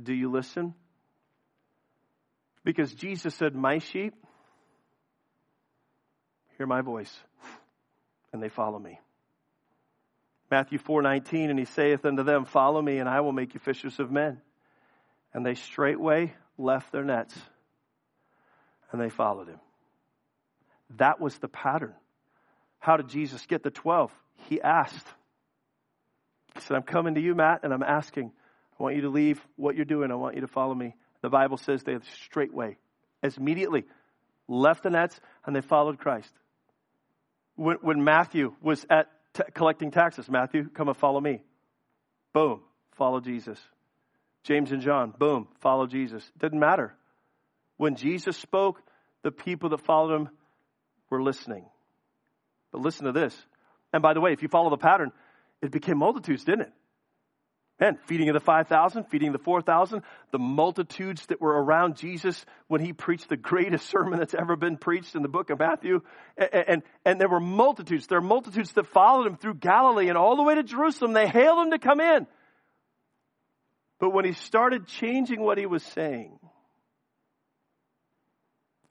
[0.00, 0.74] do you listen?
[2.64, 4.14] Because Jesus said, My sheep
[6.56, 7.12] hear my voice,
[8.32, 9.00] and they follow me.
[10.50, 13.98] Matthew 4:19 and he saith unto them follow me and I will make you fishers
[13.98, 14.42] of men.
[15.32, 17.34] And they straightway left their nets
[18.90, 19.60] and they followed him.
[20.98, 21.94] That was the pattern.
[22.78, 24.12] How did Jesus get the 12
[24.48, 25.06] he asked.
[26.54, 28.30] He said I'm coming to you Matt and I'm asking.
[28.78, 30.10] I want you to leave what you're doing.
[30.10, 32.76] I want you to follow me the Bible says they straightway,
[33.22, 33.84] as immediately
[34.48, 36.32] left the nets and they followed Christ.
[37.54, 41.42] When, when Matthew was at t- collecting taxes, Matthew, come and follow me.
[42.32, 42.60] Boom,
[42.92, 43.58] follow Jesus.
[44.44, 46.28] James and John, boom, follow Jesus.
[46.38, 46.94] Didn't matter.
[47.76, 48.80] When Jesus spoke,
[49.22, 50.28] the people that followed him
[51.10, 51.64] were listening.
[52.72, 53.36] But listen to this.
[53.92, 55.12] And by the way, if you follow the pattern,
[55.60, 56.72] it became multitudes, didn't it?
[57.82, 62.80] And feeding of the 5,000, feeding the 4,000, the multitudes that were around Jesus when
[62.80, 66.00] he preached the greatest sermon that's ever been preached in the book of Matthew.
[66.36, 68.06] And, and, and there were multitudes.
[68.06, 71.12] There are multitudes that followed him through Galilee and all the way to Jerusalem.
[71.12, 72.28] They hailed him to come in.
[73.98, 76.38] But when he started changing what he was saying,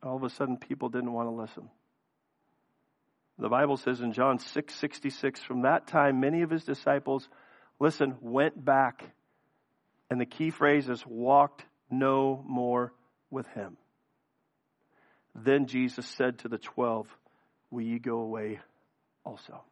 [0.03, 1.69] all of a sudden people didn't want to listen.
[3.39, 7.29] The Bible says in John 6 66, from that time many of his disciples
[7.81, 9.03] listen, went back.
[10.09, 12.93] And the key phrase is walked no more
[13.29, 13.75] with him.
[15.33, 17.07] Then Jesus said to the twelve,
[17.71, 18.59] Will ye go away
[19.25, 19.63] also?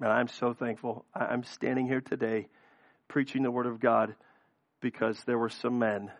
[0.00, 1.04] And I'm so thankful.
[1.12, 2.46] I'm standing here today
[3.08, 4.14] preaching the Word of God
[4.80, 6.10] because there were some men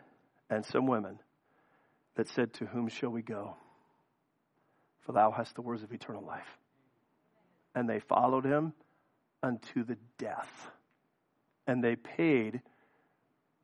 [0.51, 1.21] and some women
[2.17, 3.55] that said, To whom shall we go?
[5.07, 6.59] For thou hast the words of eternal life.
[7.75, 8.73] And they followed him
[9.43, 10.71] unto the death.
[11.67, 12.61] And they paid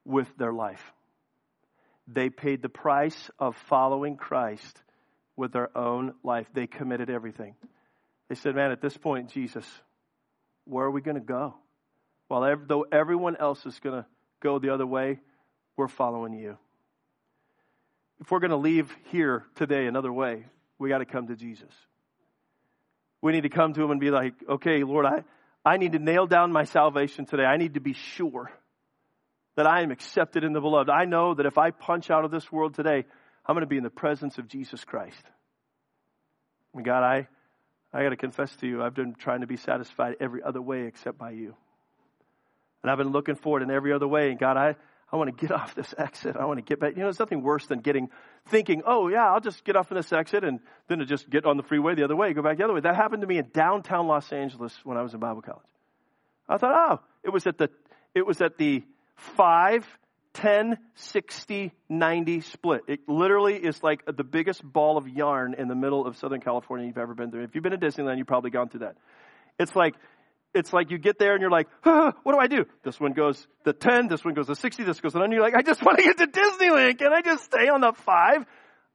[0.04, 0.92] with their life.
[2.06, 4.82] They paid the price of following Christ
[5.36, 6.46] with their own life.
[6.52, 7.54] They committed everything.
[8.28, 9.66] They said, Man, at this point, Jesus,
[10.64, 11.54] where are we going to go?
[12.28, 14.06] Well, though everyone else is going to
[14.40, 15.20] go the other way,
[15.76, 16.56] we're following you.
[18.20, 20.46] If we're going to leave here today another way,
[20.78, 21.72] we got to come to Jesus.
[23.20, 25.24] We need to come to him and be like, okay, Lord, I,
[25.64, 27.44] I need to nail down my salvation today.
[27.44, 28.50] I need to be sure
[29.56, 30.90] that I am accepted in the beloved.
[30.90, 33.04] I know that if I punch out of this world today,
[33.46, 35.22] I'm going to be in the presence of Jesus Christ.
[36.74, 37.28] And God, I,
[37.92, 40.86] I got to confess to you, I've been trying to be satisfied every other way
[40.86, 41.54] except by you.
[42.82, 44.30] And I've been looking forward in every other way.
[44.30, 44.76] And God, I,
[45.12, 46.36] I want to get off this exit.
[46.36, 46.92] I want to get back.
[46.92, 48.10] You know, there's nothing worse than getting,
[48.48, 51.44] thinking, oh, yeah, I'll just get off in this exit and then to just get
[51.44, 52.80] on the freeway the other way, go back the other way.
[52.80, 55.62] That happened to me in downtown Los Angeles when I was in Bible college.
[56.48, 57.70] I thought, oh, it was at the,
[58.14, 58.84] it was at the
[59.16, 59.86] 5,
[60.34, 62.82] 10, 60, 90 split.
[62.88, 66.86] It literally is like the biggest ball of yarn in the middle of Southern California
[66.86, 67.44] you've ever been through.
[67.44, 68.96] If you've been to Disneyland, you've probably gone through that.
[69.58, 69.94] It's like
[70.54, 72.64] it's like you get there and you're like, ah, what do I do?
[72.82, 75.30] This one goes the 10, this one goes the 60, this goes the 9.
[75.32, 76.98] You're like, I just want to get to Disneyland.
[76.98, 78.46] Can I just stay on the 5?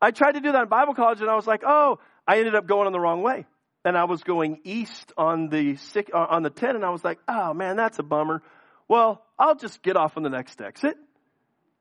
[0.01, 2.55] I tried to do that in Bible college and I was like, oh, I ended
[2.55, 3.45] up going on the wrong way.
[3.85, 7.03] And I was going east on the six, uh, on the 10 and I was
[7.03, 8.41] like, oh man, that's a bummer.
[8.87, 10.97] Well, I'll just get off on the next exit.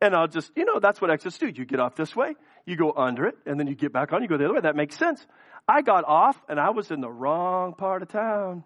[0.01, 1.49] And I'll just, you know, that's what exits do.
[1.49, 2.37] You get off this way,
[2.67, 4.61] you go under it, and then you get back on, you go the other way.
[4.61, 5.27] That makes sense.
[5.67, 8.64] I got off and I was in the wrong part of town.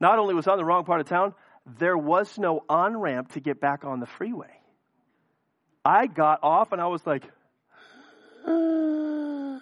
[0.00, 1.34] Not only was I on the wrong part of town,
[1.78, 4.50] there was no on ramp to get back on the freeway.
[5.84, 7.24] I got off and I was like,
[8.46, 9.60] and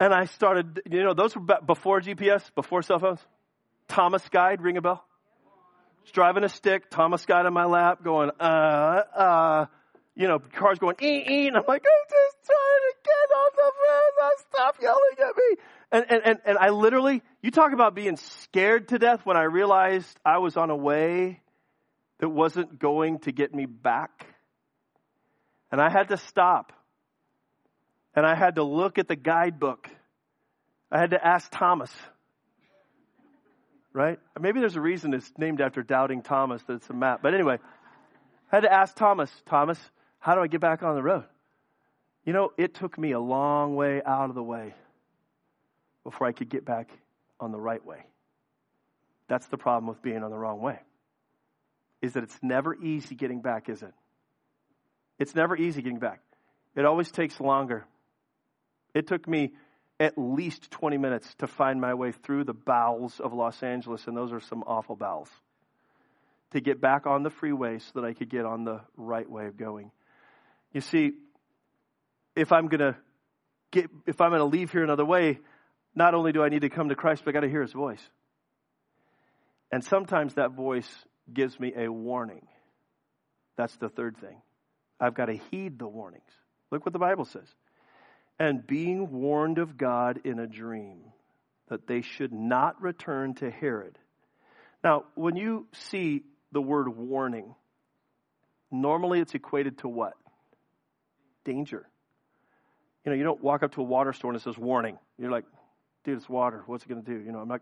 [0.00, 3.20] I started, you know, those were before GPS, before cell phones.
[3.86, 5.04] Thomas Guide, ring a bell?
[6.02, 9.66] Just driving a stick, Thomas Guide on my lap, going, uh, uh,
[10.14, 13.52] you know, cars going, ee, ee, and I'm like, I'm just trying to get off
[13.54, 15.62] the road, stop yelling at me.
[15.90, 19.44] And, and, and, and I literally, you talk about being scared to death when I
[19.44, 21.40] realized I was on a way
[22.18, 24.26] that wasn't going to get me back.
[25.72, 26.72] And I had to stop.
[28.14, 29.88] And I had to look at the guidebook.
[30.90, 31.90] I had to ask Thomas.
[33.94, 34.18] Right?
[34.38, 37.20] Maybe there's a reason it's named after Doubting Thomas that it's a map.
[37.22, 37.58] But anyway,
[38.52, 39.78] I had to ask Thomas, Thomas,
[40.18, 41.24] how do I get back on the road?
[42.24, 44.74] You know, it took me a long way out of the way
[46.08, 46.90] before I could get back
[47.38, 47.98] on the right way.
[49.28, 50.78] That's the problem with being on the wrong way.
[52.00, 53.92] Is that it's never easy getting back, is it?
[55.18, 56.22] It's never easy getting back.
[56.74, 57.84] It always takes longer.
[58.94, 59.52] It took me
[60.00, 64.16] at least 20 minutes to find my way through the bowels of Los Angeles, and
[64.16, 65.28] those are some awful bowels,
[66.52, 69.44] to get back on the freeway so that I could get on the right way
[69.44, 69.90] of going.
[70.72, 71.12] You see,
[72.34, 72.96] if I'm going to
[73.72, 75.40] get, if I'm going to leave here another way,
[75.98, 77.72] not only do I need to come to Christ, but I got to hear his
[77.72, 78.00] voice.
[79.72, 80.88] And sometimes that voice
[81.30, 82.46] gives me a warning.
[83.56, 84.40] That's the third thing.
[85.00, 86.30] I've got to heed the warnings.
[86.70, 87.48] Look what the Bible says.
[88.38, 91.00] And being warned of God in a dream
[91.68, 93.98] that they should not return to Herod.
[94.84, 97.56] Now, when you see the word warning,
[98.70, 100.14] normally it's equated to what?
[101.44, 101.88] Danger.
[103.04, 104.96] You know, you don't walk up to a water store and it says warning.
[105.18, 105.44] You're like,
[106.04, 106.62] dude, it's water.
[106.66, 107.24] What's it going to do?
[107.24, 107.60] You know, I'm not,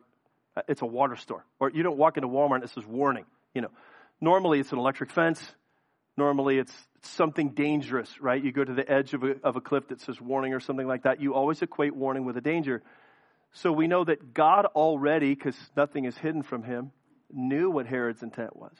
[0.56, 1.44] uh, it's a water store.
[1.60, 3.24] Or you don't walk into Walmart and it says warning.
[3.54, 3.70] You know,
[4.20, 5.40] normally it's an electric fence.
[6.16, 8.42] Normally it's something dangerous, right?
[8.42, 10.86] You go to the edge of a, of a cliff that says warning or something
[10.86, 11.20] like that.
[11.20, 12.82] You always equate warning with a danger.
[13.52, 16.92] So we know that God already, because nothing is hidden from him,
[17.32, 18.74] knew what Herod's intent was.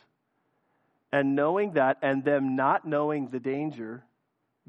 [1.12, 4.04] And knowing that and them not knowing the danger,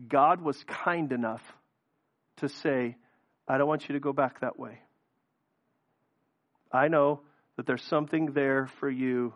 [0.08, 1.42] God was kind enough
[2.38, 2.96] to say,
[3.48, 4.80] I don't want you to go back that way.
[6.72, 7.22] I know
[7.56, 9.34] that there's something there for you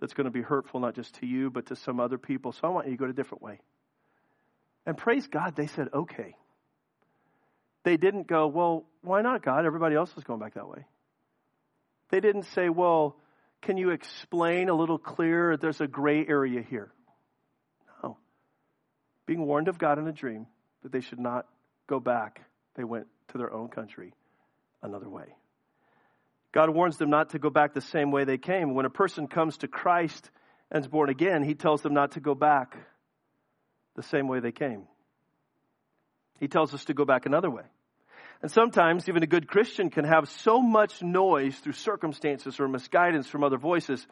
[0.00, 2.52] that's going to be hurtful, not just to you, but to some other people.
[2.52, 3.60] So I want you to go a different way.
[4.84, 6.34] And praise God, they said, okay.
[7.84, 9.64] They didn't go, well, why not, God?
[9.64, 10.84] Everybody else is going back that way.
[12.10, 13.16] They didn't say, well,
[13.62, 15.56] can you explain a little clearer?
[15.56, 16.92] There's a gray area here.
[18.02, 18.18] No.
[19.24, 20.46] Being warned of God in a dream
[20.82, 21.46] that they should not
[21.86, 22.42] go back,
[22.74, 24.14] they went to their own country
[24.82, 25.34] another way.
[26.52, 28.74] God warns them not to go back the same way they came.
[28.74, 30.30] When a person comes to Christ
[30.70, 32.76] and is born again, he tells them not to go back
[33.96, 34.84] the same way they came.
[36.40, 37.64] He tells us to go back another way.
[38.42, 43.28] And sometimes even a good Christian can have so much noise through circumstances or misguidance
[43.28, 44.04] from other voices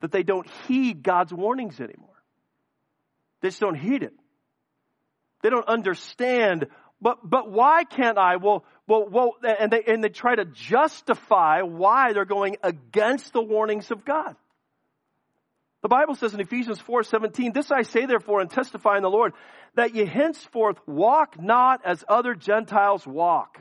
[0.00, 2.08] that they don't heed God's warnings anymore.
[3.40, 4.14] They just don't heed it.
[5.42, 6.66] They don't understand.
[7.00, 8.36] But, but why can't I?
[8.36, 13.42] Well, well, well, and they, and they try to justify why they're going against the
[13.42, 14.34] warnings of God.
[15.82, 19.10] The Bible says in Ephesians 4 17, This I say therefore and testify in the
[19.10, 19.32] Lord,
[19.76, 23.60] that ye henceforth walk not as other Gentiles walk.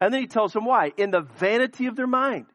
[0.00, 0.92] And then he tells them why.
[0.96, 2.46] In the vanity of their mind.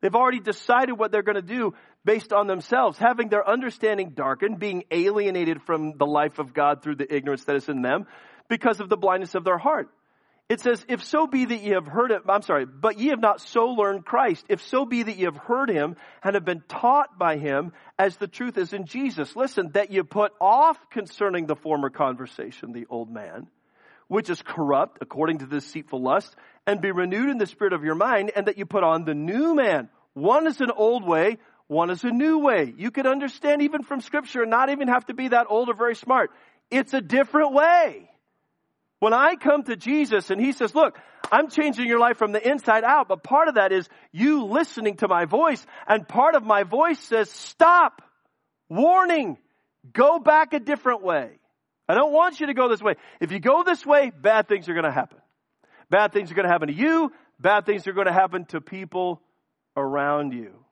[0.00, 1.74] They've already decided what they're going to do
[2.04, 6.96] based on themselves, having their understanding darkened, being alienated from the life of God through
[6.96, 8.06] the ignorance that is in them
[8.48, 9.88] because of the blindness of their heart.
[10.48, 13.20] It says, if so be that ye have heard it, I'm sorry, but ye have
[13.20, 14.44] not so learned Christ.
[14.50, 18.18] If so be that ye have heard him and have been taught by him as
[18.18, 19.34] the truth is in Jesus.
[19.34, 23.46] Listen, that ye put off concerning the former conversation, the old man,
[24.08, 26.36] which is corrupt according to deceitful lust,
[26.66, 29.14] and be renewed in the spirit of your mind, and that you put on the
[29.14, 29.88] new man.
[30.12, 31.38] One is an old way,
[31.68, 32.74] one is a new way.
[32.76, 35.74] You could understand even from scripture and not even have to be that old or
[35.74, 36.32] very smart.
[36.70, 38.10] It's a different way.
[39.04, 40.98] When I come to Jesus and He says, look,
[41.30, 44.96] I'm changing your life from the inside out, but part of that is you listening
[44.96, 48.00] to my voice, and part of my voice says, stop,
[48.70, 49.36] warning,
[49.92, 51.32] go back a different way.
[51.86, 52.94] I don't want you to go this way.
[53.20, 55.18] If you go this way, bad things are going to happen.
[55.90, 57.12] Bad things are going to happen to you.
[57.38, 59.20] Bad things are going to happen to people
[59.76, 60.64] around you.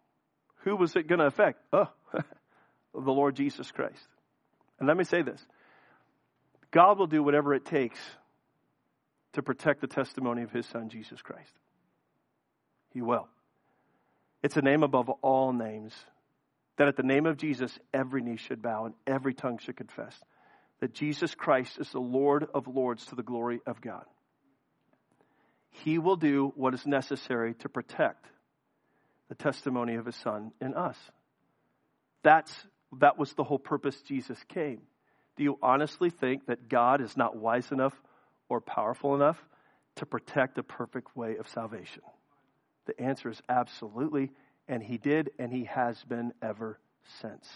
[0.64, 1.60] Who was it going to affect?
[1.70, 1.90] Oh,
[2.94, 4.08] the Lord Jesus Christ.
[4.78, 5.46] And let me say this
[6.70, 7.98] God will do whatever it takes
[9.34, 11.52] to protect the testimony of his son, Jesus Christ.
[12.92, 13.28] He will.
[14.42, 15.94] It's a name above all names.
[16.78, 20.18] That at the name of Jesus, every knee should bow and every tongue should confess
[20.80, 24.04] that Jesus Christ is the Lord of Lords to the glory of God.
[25.70, 28.26] He will do what is necessary to protect
[29.28, 30.96] the testimony of his son in us.
[32.24, 32.52] That's,
[32.98, 34.80] that was the whole purpose Jesus came.
[35.36, 37.94] Do you honestly think that God is not wise enough
[38.48, 39.42] or powerful enough
[39.96, 42.02] to protect a perfect way of salvation?
[42.86, 44.32] The answer is absolutely,
[44.68, 46.78] and He did, and He has been ever
[47.20, 47.48] since.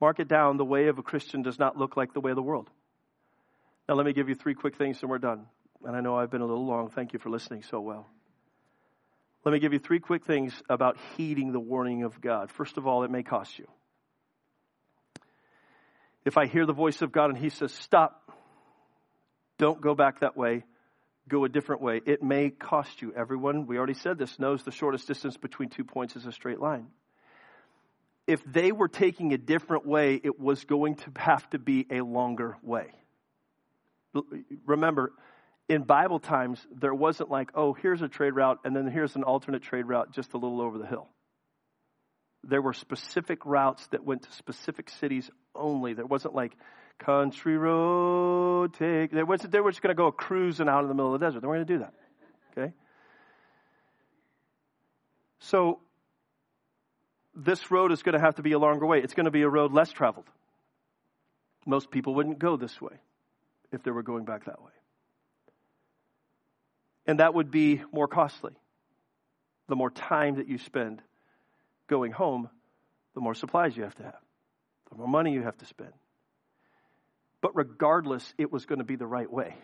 [0.00, 2.36] Mark it down the way of a Christian does not look like the way of
[2.36, 2.68] the world.
[3.88, 5.46] Now, let me give you three quick things and we're done.
[5.84, 6.90] And I know I've been a little long.
[6.90, 8.08] Thank you for listening so well.
[9.44, 12.50] Let me give you three quick things about heeding the warning of God.
[12.50, 13.66] First of all, it may cost you.
[16.24, 18.31] If I hear the voice of God and He says, stop,
[19.62, 20.64] don't go back that way,
[21.28, 23.12] go a different way, it may cost you.
[23.16, 26.58] Everyone, we already said this, knows the shortest distance between two points is a straight
[26.58, 26.88] line.
[28.26, 32.00] If they were taking a different way, it was going to have to be a
[32.00, 32.86] longer way.
[34.66, 35.12] Remember,
[35.68, 39.22] in Bible times, there wasn't like, oh, here's a trade route, and then here's an
[39.22, 41.06] alternate trade route just a little over the hill.
[42.42, 45.94] There were specific routes that went to specific cities only.
[45.94, 46.56] There wasn't like
[47.04, 49.10] country road take.
[49.10, 49.52] There wasn't.
[49.52, 51.40] They were just going to go cruising out in the middle of the desert.
[51.40, 51.94] They weren't going to do that.
[52.56, 52.72] Okay.
[55.40, 55.80] So
[57.34, 59.00] this road is going to have to be a longer way.
[59.00, 60.26] It's going to be a road less traveled.
[61.66, 62.94] Most people wouldn't go this way
[63.72, 64.72] if they were going back that way.
[67.06, 68.52] And that would be more costly.
[69.68, 71.02] The more time that you spend
[71.88, 72.48] going home,
[73.14, 74.22] the more supplies you have to have
[74.92, 75.92] the more money you have to spend.
[77.42, 79.54] But regardless, it was going to be the right way.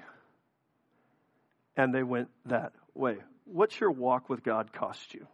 [1.77, 3.19] And they went that way.
[3.45, 5.27] What's your walk with God cost you?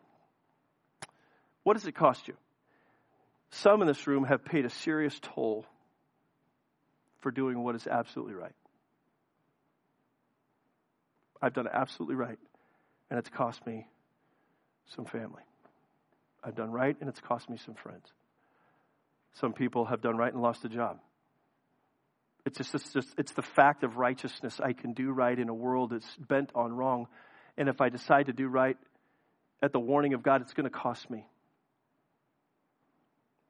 [1.64, 2.34] What does it cost you?
[3.50, 5.64] Some in this room have paid a serious toll
[7.20, 8.54] for doing what is absolutely right.
[11.40, 12.38] I've done absolutely right,
[13.10, 13.86] and it's cost me
[14.94, 15.42] some family.
[16.42, 18.06] I've done right, and it's cost me some friends.
[19.40, 20.98] Some people have done right and lost a job.
[22.46, 24.60] It's just, it's just it's the fact of righteousness.
[24.62, 27.08] I can do right in a world that's bent on wrong.
[27.56, 28.76] And if I decide to do right
[29.62, 31.26] at the warning of God, it's going to cost me.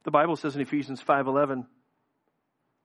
[0.05, 1.67] The Bible says in Ephesians 5:11,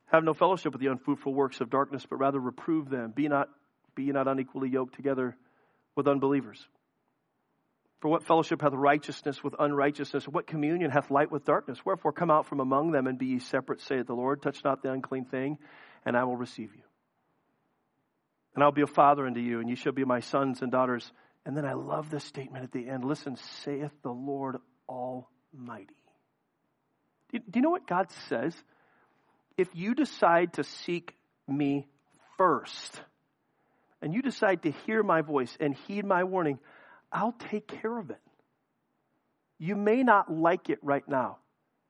[0.08, 3.12] "Have no fellowship with the unfruitful works of darkness, but rather reprove them.
[3.12, 3.50] Be not
[3.94, 5.38] be not unequally yoked together
[5.96, 6.68] with unbelievers."
[8.00, 10.26] For what fellowship hath righteousness with unrighteousness?
[10.26, 11.86] What communion hath light with darkness?
[11.86, 14.42] Wherefore come out from among them and be ye separate, saith the Lord.
[14.42, 15.58] Touch not the unclean thing,
[16.10, 16.82] and I will receive you.
[18.56, 21.10] And I'll be a father unto you, and you shall be my sons and daughters,
[21.46, 24.58] And then I love this statement at the end listen, saith the Lord
[24.90, 25.94] Almighty.
[27.32, 28.56] Do you know what God says?
[29.56, 31.14] If you decide to seek
[31.48, 31.86] me
[32.40, 33.00] first,
[34.02, 36.58] and you decide to hear my voice and heed my warning,
[37.12, 38.22] I'll take care of it.
[39.60, 41.38] You may not like it right now.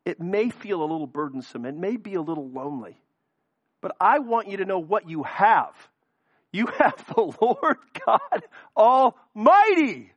[0.04, 1.66] It may feel a little burdensome.
[1.66, 3.00] It may be a little lonely.
[3.82, 5.74] But I want you to know what you have.
[6.52, 8.44] You have the Lord God
[8.76, 10.12] Almighty.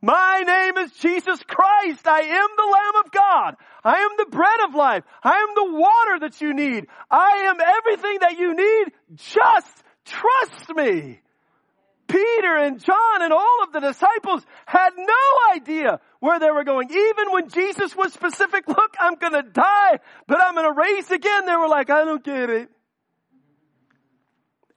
[0.00, 2.06] My name is Jesus Christ.
[2.06, 3.56] I am the Lamb of God.
[3.82, 5.02] I am the bread of life.
[5.24, 6.86] I am the water that you need.
[7.10, 8.92] I am everything that you need.
[9.16, 11.20] Just trust me.
[12.08, 16.88] Peter and John and all of the disciples had no idea where they were going.
[16.90, 21.10] Even when Jesus was specific, look, I'm going to die, but I'm going to raise
[21.10, 21.44] again.
[21.44, 22.70] They were like, I don't get it.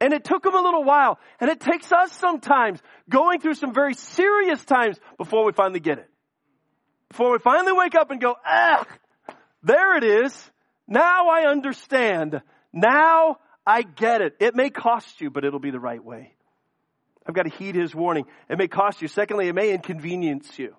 [0.01, 1.19] And it took them a little while.
[1.39, 2.79] And it takes us sometimes
[3.09, 6.09] going through some very serious times before we finally get it.
[7.09, 8.86] Before we finally wake up and go, ah,
[9.63, 10.51] there it is.
[10.88, 12.41] Now I understand.
[12.73, 14.36] Now I get it.
[14.39, 16.34] It may cost you, but it'll be the right way.
[17.26, 18.26] I've got to heed his warning.
[18.49, 19.07] It may cost you.
[19.07, 20.76] Secondly, it may inconvenience you.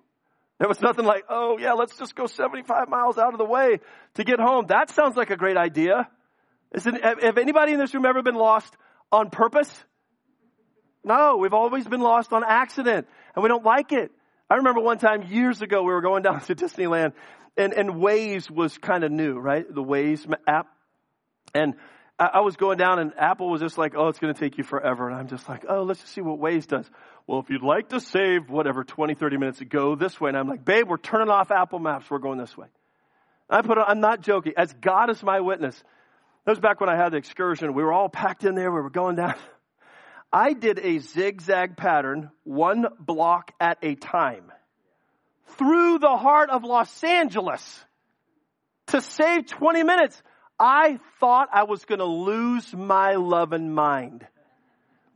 [0.59, 3.79] There was nothing like, oh yeah, let's just go 75 miles out of the way
[4.15, 4.67] to get home.
[4.67, 6.07] That sounds like a great idea.
[6.73, 8.73] Isn't, have anybody in this room ever been lost
[9.11, 9.71] on purpose?
[11.03, 14.11] No, we've always been lost on accident and we don't like it.
[14.49, 17.13] I remember one time years ago we were going down to Disneyland
[17.57, 19.65] and, and Waze was kind of new, right?
[19.67, 20.67] The Waze app.
[21.53, 21.75] And
[22.19, 24.63] I was going down and Apple was just like, oh, it's going to take you
[24.63, 25.09] forever.
[25.09, 26.89] And I'm just like, oh, let's just see what Waze does.
[27.25, 30.29] Well, if you'd like to save whatever 20, 30 minutes, go this way.
[30.29, 32.09] And I'm like, babe, we're turning off Apple Maps.
[32.09, 32.67] We're going this way.
[33.49, 34.53] I put, I'm not joking.
[34.57, 35.75] As God is my witness,
[36.45, 37.73] that was back when I had the excursion.
[37.73, 38.71] We were all packed in there.
[38.71, 39.35] We were going down.
[40.33, 44.51] I did a zigzag pattern, one block at a time,
[45.57, 47.85] through the heart of Los Angeles
[48.87, 50.21] to save 20 minutes.
[50.59, 54.25] I thought I was going to lose my loving mind.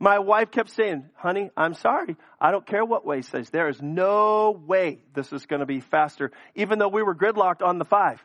[0.00, 2.16] My wife kept saying, honey, I'm sorry.
[2.40, 3.50] I don't care what Waze says.
[3.50, 6.30] There is no way this is going to be faster.
[6.54, 8.22] Even though we were gridlocked on the five.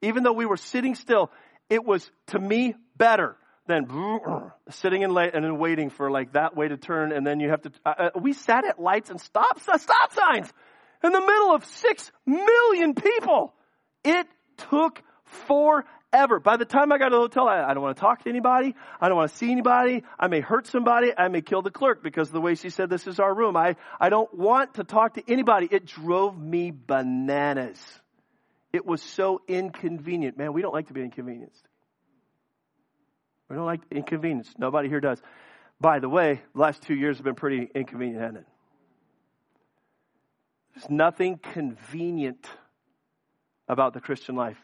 [0.00, 1.32] Even though we were sitting still,
[1.68, 3.36] it was to me better
[3.66, 3.86] than
[4.70, 7.50] sitting in late and then waiting for like that way to turn and then you
[7.50, 10.50] have to, uh, uh, we sat at lights and stop, stop signs
[11.04, 13.52] in the middle of six million people.
[14.04, 14.26] It
[14.70, 15.02] took
[16.10, 16.40] forever.
[16.40, 18.30] By the time I got to the hotel, I, I don't want to talk to
[18.30, 18.74] anybody.
[19.00, 20.04] I don't want to see anybody.
[20.18, 21.12] I may hurt somebody.
[21.16, 23.56] I may kill the clerk because of the way she said this is our room.
[23.56, 25.68] I, I don't want to talk to anybody.
[25.70, 27.80] It drove me bananas.
[28.72, 30.36] It was so inconvenient.
[30.36, 31.66] Man, we don't like to be inconvenienced.
[33.48, 34.52] We don't like inconvenience.
[34.58, 35.20] Nobody here does.
[35.80, 38.46] By the way, the last two years have been pretty inconvenient, hasn't it?
[40.74, 42.46] There's nothing convenient
[43.68, 44.58] about the Christian life.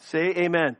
[0.00, 0.76] Say amen.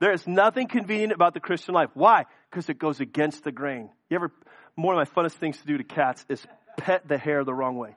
[0.00, 1.90] There is nothing convenient about the Christian life.
[1.94, 2.24] Why?
[2.50, 3.90] Because it goes against the grain.
[4.10, 4.32] You ever,
[4.74, 6.44] one of my funnest things to do to cats is
[6.76, 7.94] pet the hair the wrong way.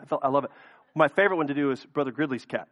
[0.00, 0.50] I, felt, I love it.
[0.94, 2.68] My favorite one to do is Brother Gridley's cat.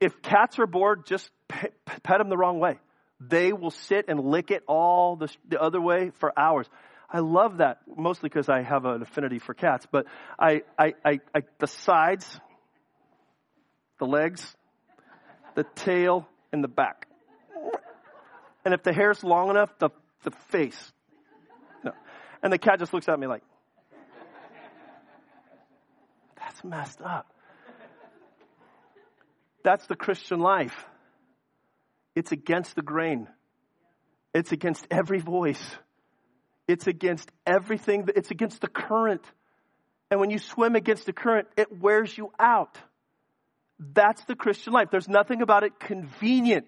[0.00, 2.78] If cats are bored, just pet, pet them the wrong way.
[3.20, 6.68] They will sit and lick it all the, the other way for hours.
[7.08, 9.86] I love that, mostly because I have an affinity for cats.
[9.90, 10.06] But
[10.38, 12.40] I, I, I, I, the sides,
[13.98, 14.54] the legs,
[15.54, 17.06] the tail, and the back.
[18.64, 19.90] And if the hair's long enough, the,
[20.22, 20.92] the face.
[21.82, 21.92] No.
[22.42, 23.42] And the cat just looks at me like,
[26.36, 27.30] that's messed up.
[29.62, 30.84] That's the Christian life.
[32.14, 33.28] It's against the grain.
[34.34, 35.62] It's against every voice.
[36.68, 38.08] It's against everything.
[38.14, 39.22] It's against the current.
[40.10, 42.78] And when you swim against the current, it wears you out.
[43.78, 44.88] That's the Christian life.
[44.90, 46.66] There's nothing about it convenient.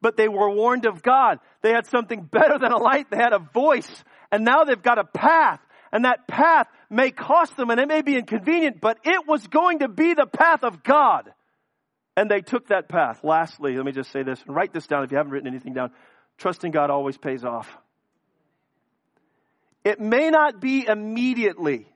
[0.00, 1.38] But they were warned of God.
[1.62, 3.10] They had something better than a light.
[3.10, 4.04] They had a voice.
[4.32, 5.60] And now they've got a path.
[5.92, 9.80] And that path may cost them and it may be inconvenient, but it was going
[9.80, 11.30] to be the path of God.
[12.16, 13.20] And they took that path.
[13.22, 15.74] Lastly, let me just say this and write this down if you haven't written anything
[15.74, 15.90] down.
[16.38, 17.68] Trusting God always pays off.
[19.84, 21.91] It may not be immediately,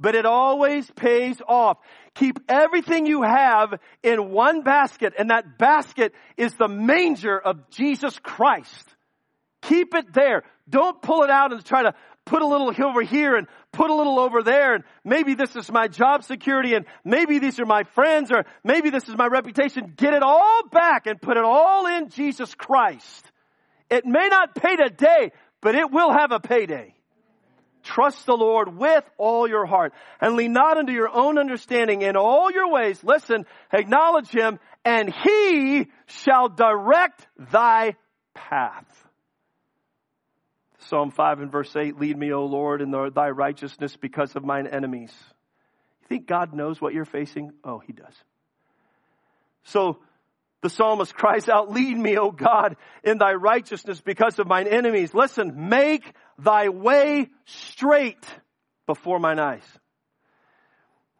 [0.00, 1.78] but it always pays off.
[2.14, 8.18] Keep everything you have in one basket, and that basket is the manger of Jesus
[8.18, 8.88] Christ.
[9.62, 10.42] Keep it there.
[10.68, 13.94] Don't pull it out and try to put a little over here and put a
[13.94, 17.82] little over there and maybe this is my job security and maybe these are my
[17.94, 19.92] friends or maybe this is my reputation.
[19.96, 23.30] Get it all back and put it all in Jesus Christ.
[23.90, 26.93] It may not pay today, but it will have a payday.
[27.84, 32.16] Trust the Lord with all your heart and lean not unto your own understanding in
[32.16, 33.02] all your ways.
[33.04, 37.94] Listen, acknowledge him and he shall direct thy
[38.34, 38.86] path.
[40.88, 44.66] Psalm 5 and verse 8, lead me, O Lord, in thy righteousness because of mine
[44.66, 45.12] enemies.
[46.02, 47.52] You think God knows what you're facing?
[47.64, 48.14] Oh, he does.
[49.64, 49.98] So
[50.62, 55.14] the psalmist cries out, lead me, O God, in thy righteousness because of mine enemies.
[55.14, 58.24] Listen, make thy way straight
[58.86, 59.64] before mine eyes.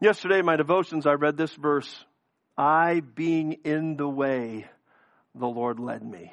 [0.00, 2.04] Yesterday in my devotions, I read this verse,
[2.56, 4.66] I being in the way,
[5.34, 6.32] the Lord led me.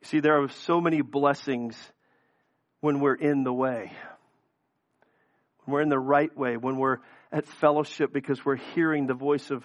[0.00, 1.76] You see, there are so many blessings
[2.80, 3.92] when we're in the way.
[5.64, 6.98] When we're in the right way, when we're
[7.30, 9.64] at fellowship because we're hearing the voice of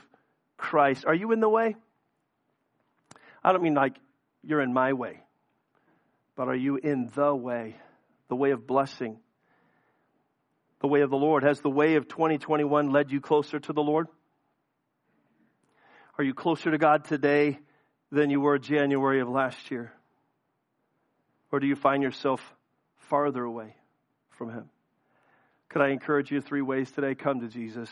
[0.58, 1.06] Christ.
[1.06, 1.76] Are you in the way?
[3.44, 3.96] I don't mean like
[4.44, 5.22] you're in my way,
[6.38, 7.76] but are you in the way,
[8.30, 9.18] the way of blessing,
[10.80, 11.44] the way of the Lord?
[11.44, 14.08] Has the way of 2021 led you closer to the Lord?
[16.18, 17.60] Are you closer to God today
[18.12, 19.92] than you were January of last year?
[21.52, 22.40] Or do you find yourself
[23.10, 23.76] farther away
[24.30, 24.70] from Him?
[25.70, 27.16] Could I encourage you three ways today?
[27.16, 27.90] Come to Jesus.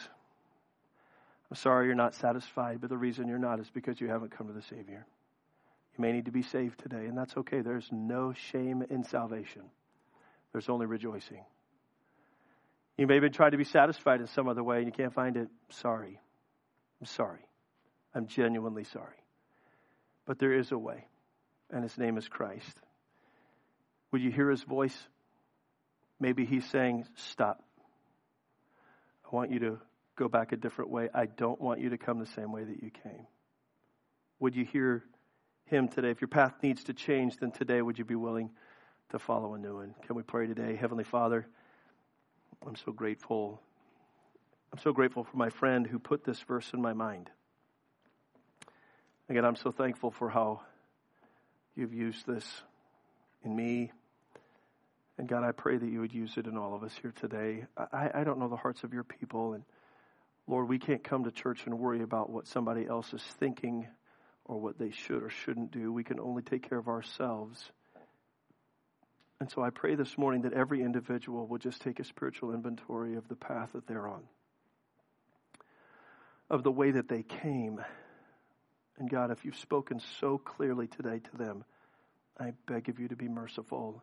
[1.49, 4.47] I'm sorry you're not satisfied, but the reason you're not is because you haven't come
[4.47, 5.05] to the Savior.
[5.97, 7.61] You may need to be saved today, and that's okay.
[7.61, 9.63] There's no shame in salvation,
[10.51, 11.43] there's only rejoicing.
[12.97, 15.13] You may have been trying to be satisfied in some other way and you can't
[15.13, 15.49] find it.
[15.69, 16.17] Sorry.
[17.01, 17.45] I'm sorry.
[18.13, 19.17] I'm genuinely sorry.
[20.25, 21.05] But there is a way,
[21.69, 22.79] and his name is Christ.
[24.11, 24.97] Would you hear his voice?
[26.19, 27.61] Maybe he's saying, Stop.
[29.25, 29.79] I want you to
[30.15, 31.09] go back a different way.
[31.13, 33.27] I don't want you to come the same way that you came.
[34.39, 35.03] Would you hear
[35.65, 36.11] him today?
[36.11, 38.51] If your path needs to change, then today would you be willing
[39.09, 39.95] to follow a new one?
[40.05, 40.75] Can we pray today?
[40.75, 41.47] Heavenly Father,
[42.65, 43.61] I'm so grateful.
[44.71, 47.29] I'm so grateful for my friend who put this verse in my mind.
[49.29, 50.61] Again, I'm so thankful for how
[51.75, 52.45] you've used this
[53.43, 53.91] in me.
[55.17, 57.65] And God, I pray that you would use it in all of us here today.
[57.77, 59.53] I, I don't know the hearts of your people.
[59.53, 59.63] And
[60.47, 63.87] Lord, we can't come to church and worry about what somebody else is thinking
[64.45, 65.91] or what they should or shouldn't do.
[65.91, 67.71] We can only take care of ourselves.
[69.39, 73.15] And so I pray this morning that every individual will just take a spiritual inventory
[73.15, 74.23] of the path that they're on,
[76.49, 77.83] of the way that they came.
[78.97, 81.65] And God, if you've spoken so clearly today to them,
[82.39, 84.01] I beg of you to be merciful.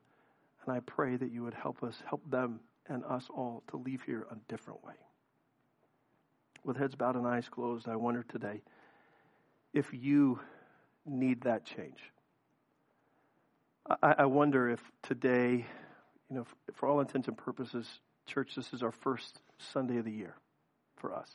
[0.67, 4.03] And I pray that you would help us, help them and us all to leave
[4.03, 4.95] here a different way.
[6.65, 8.61] With heads bowed and eyes closed, I wonder today
[9.73, 10.39] if you
[11.07, 11.99] need that change.
[14.03, 15.67] I, I wonder if today,
[16.31, 17.87] you know, for all intents and purposes,
[18.27, 19.41] church, this is our first
[19.73, 20.35] Sunday of the year
[20.97, 21.29] for us.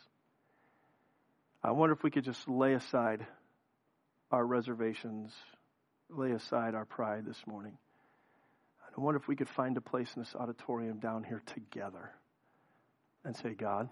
[1.63, 3.25] I wonder if we could just lay aside
[4.31, 5.33] our reservations,
[6.09, 7.77] lay aside our pride this morning.
[8.97, 12.11] I wonder if we could find a place in this auditorium down here together
[13.23, 13.89] and say, God,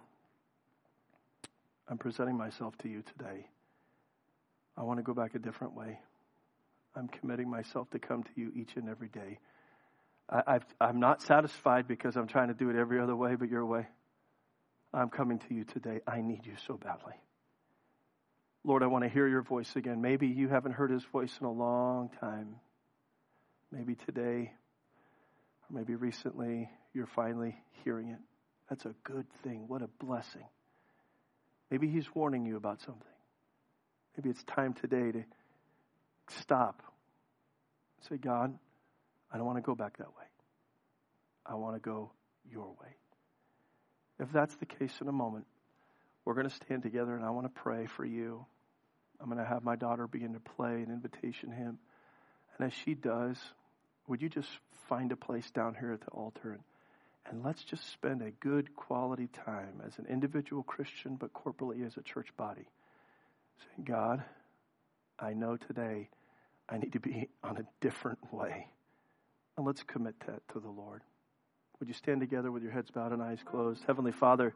[1.87, 3.45] I'm presenting myself to you today.
[4.77, 5.99] I want to go back a different way.
[6.95, 9.39] I'm committing myself to come to you each and every day.
[10.29, 13.65] I, am not satisfied because I'm trying to do it every other way but your
[13.65, 13.87] way.
[14.93, 15.99] I'm coming to you today.
[16.07, 17.13] I need you so badly.
[18.63, 20.01] Lord, I want to hear your voice again.
[20.01, 22.55] Maybe you haven't heard his voice in a long time.
[23.71, 24.51] Maybe today,
[25.69, 28.19] or maybe recently, you're finally hearing it.
[28.69, 29.65] That's a good thing.
[29.67, 30.45] What a blessing.
[31.69, 33.03] Maybe he's warning you about something.
[34.17, 35.23] Maybe it's time today to
[36.41, 36.81] stop.
[38.09, 38.57] Say, God,
[39.31, 40.25] I don't want to go back that way.
[41.45, 42.11] I want to go
[42.49, 42.95] your way.
[44.19, 45.45] If that's the case in a moment,
[46.23, 48.45] we're going to stand together and I want to pray for you.
[49.19, 51.77] I'm going to have my daughter begin to play an invitation hymn.
[52.57, 53.37] And as she does,
[54.07, 54.49] would you just
[54.87, 56.61] find a place down here at the altar and,
[57.29, 61.97] and let's just spend a good quality time as an individual Christian, but corporately as
[61.97, 62.67] a church body,
[63.59, 64.23] saying, God,
[65.19, 66.09] I know today
[66.67, 68.67] I need to be on a different way.
[69.57, 71.01] And let's commit that to the Lord.
[71.79, 73.83] Would you stand together with your heads bowed and eyes closed?
[73.85, 74.53] Heavenly Father,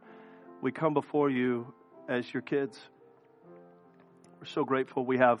[0.60, 1.72] we come before you
[2.08, 2.78] as your kids.
[4.38, 5.40] We're so grateful we have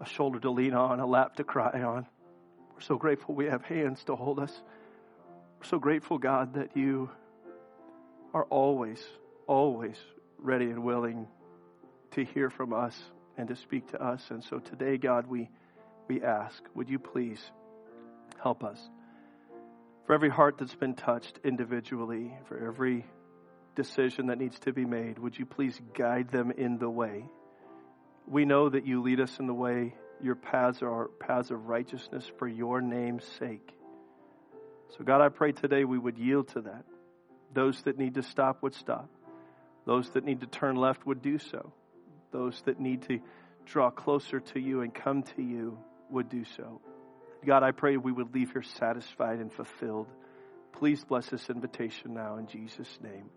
[0.00, 2.06] a shoulder to lean on, a lap to cry on.
[2.74, 4.52] We're so grateful we have hands to hold us.
[5.58, 7.10] We're so grateful, God, that you
[8.34, 9.02] are always,
[9.46, 9.96] always
[10.38, 11.26] ready and willing
[12.12, 12.98] to hear from us
[13.36, 14.22] and to speak to us.
[14.30, 15.48] And so today, God, we,
[16.08, 17.40] we ask, would you please
[18.42, 18.78] Help us.
[20.06, 23.04] For every heart that's been touched individually, for every
[23.74, 27.24] decision that needs to be made, would you please guide them in the way?
[28.26, 29.94] We know that you lead us in the way.
[30.22, 33.72] Your paths are paths of righteousness for your name's sake.
[34.96, 36.84] So, God, I pray today we would yield to that.
[37.52, 39.08] Those that need to stop would stop.
[39.84, 41.72] Those that need to turn left would do so.
[42.30, 43.20] Those that need to
[43.66, 45.78] draw closer to you and come to you
[46.10, 46.80] would do so.
[47.46, 50.08] God, I pray we would leave here satisfied and fulfilled.
[50.72, 53.30] Please bless this invitation now in Jesus' name.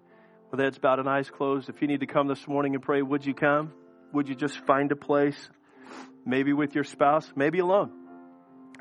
[0.50, 3.02] With heads bowed and eyes closed, if you need to come this morning and pray,
[3.02, 3.74] would you come?
[4.14, 5.50] Would you just find a place,
[6.26, 7.92] maybe with your spouse, maybe alone,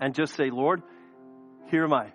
[0.00, 0.82] and just say, Lord,
[1.70, 2.12] here am I.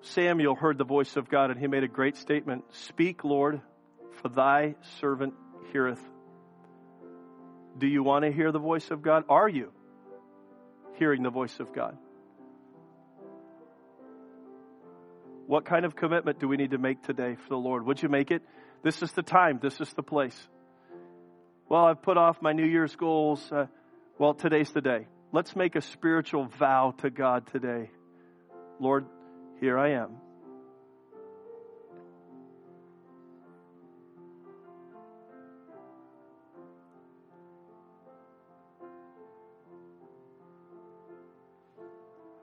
[0.00, 3.60] Samuel heard the voice of God and he made a great statement Speak, Lord,
[4.20, 5.34] for thy servant
[5.72, 6.02] heareth.
[7.78, 9.24] Do you want to hear the voice of God?
[9.28, 9.72] Are you
[10.94, 11.96] hearing the voice of God?
[15.46, 17.86] What kind of commitment do we need to make today for the Lord?
[17.86, 18.42] Would you make it?
[18.82, 19.60] This is the time.
[19.62, 20.36] This is the place.
[21.68, 23.50] Well, I've put off my New Year's goals.
[23.50, 23.66] Uh,
[24.18, 25.06] well, today's the day.
[25.32, 27.90] Let's make a spiritual vow to God today.
[28.80, 29.06] Lord,
[29.60, 30.16] here I am.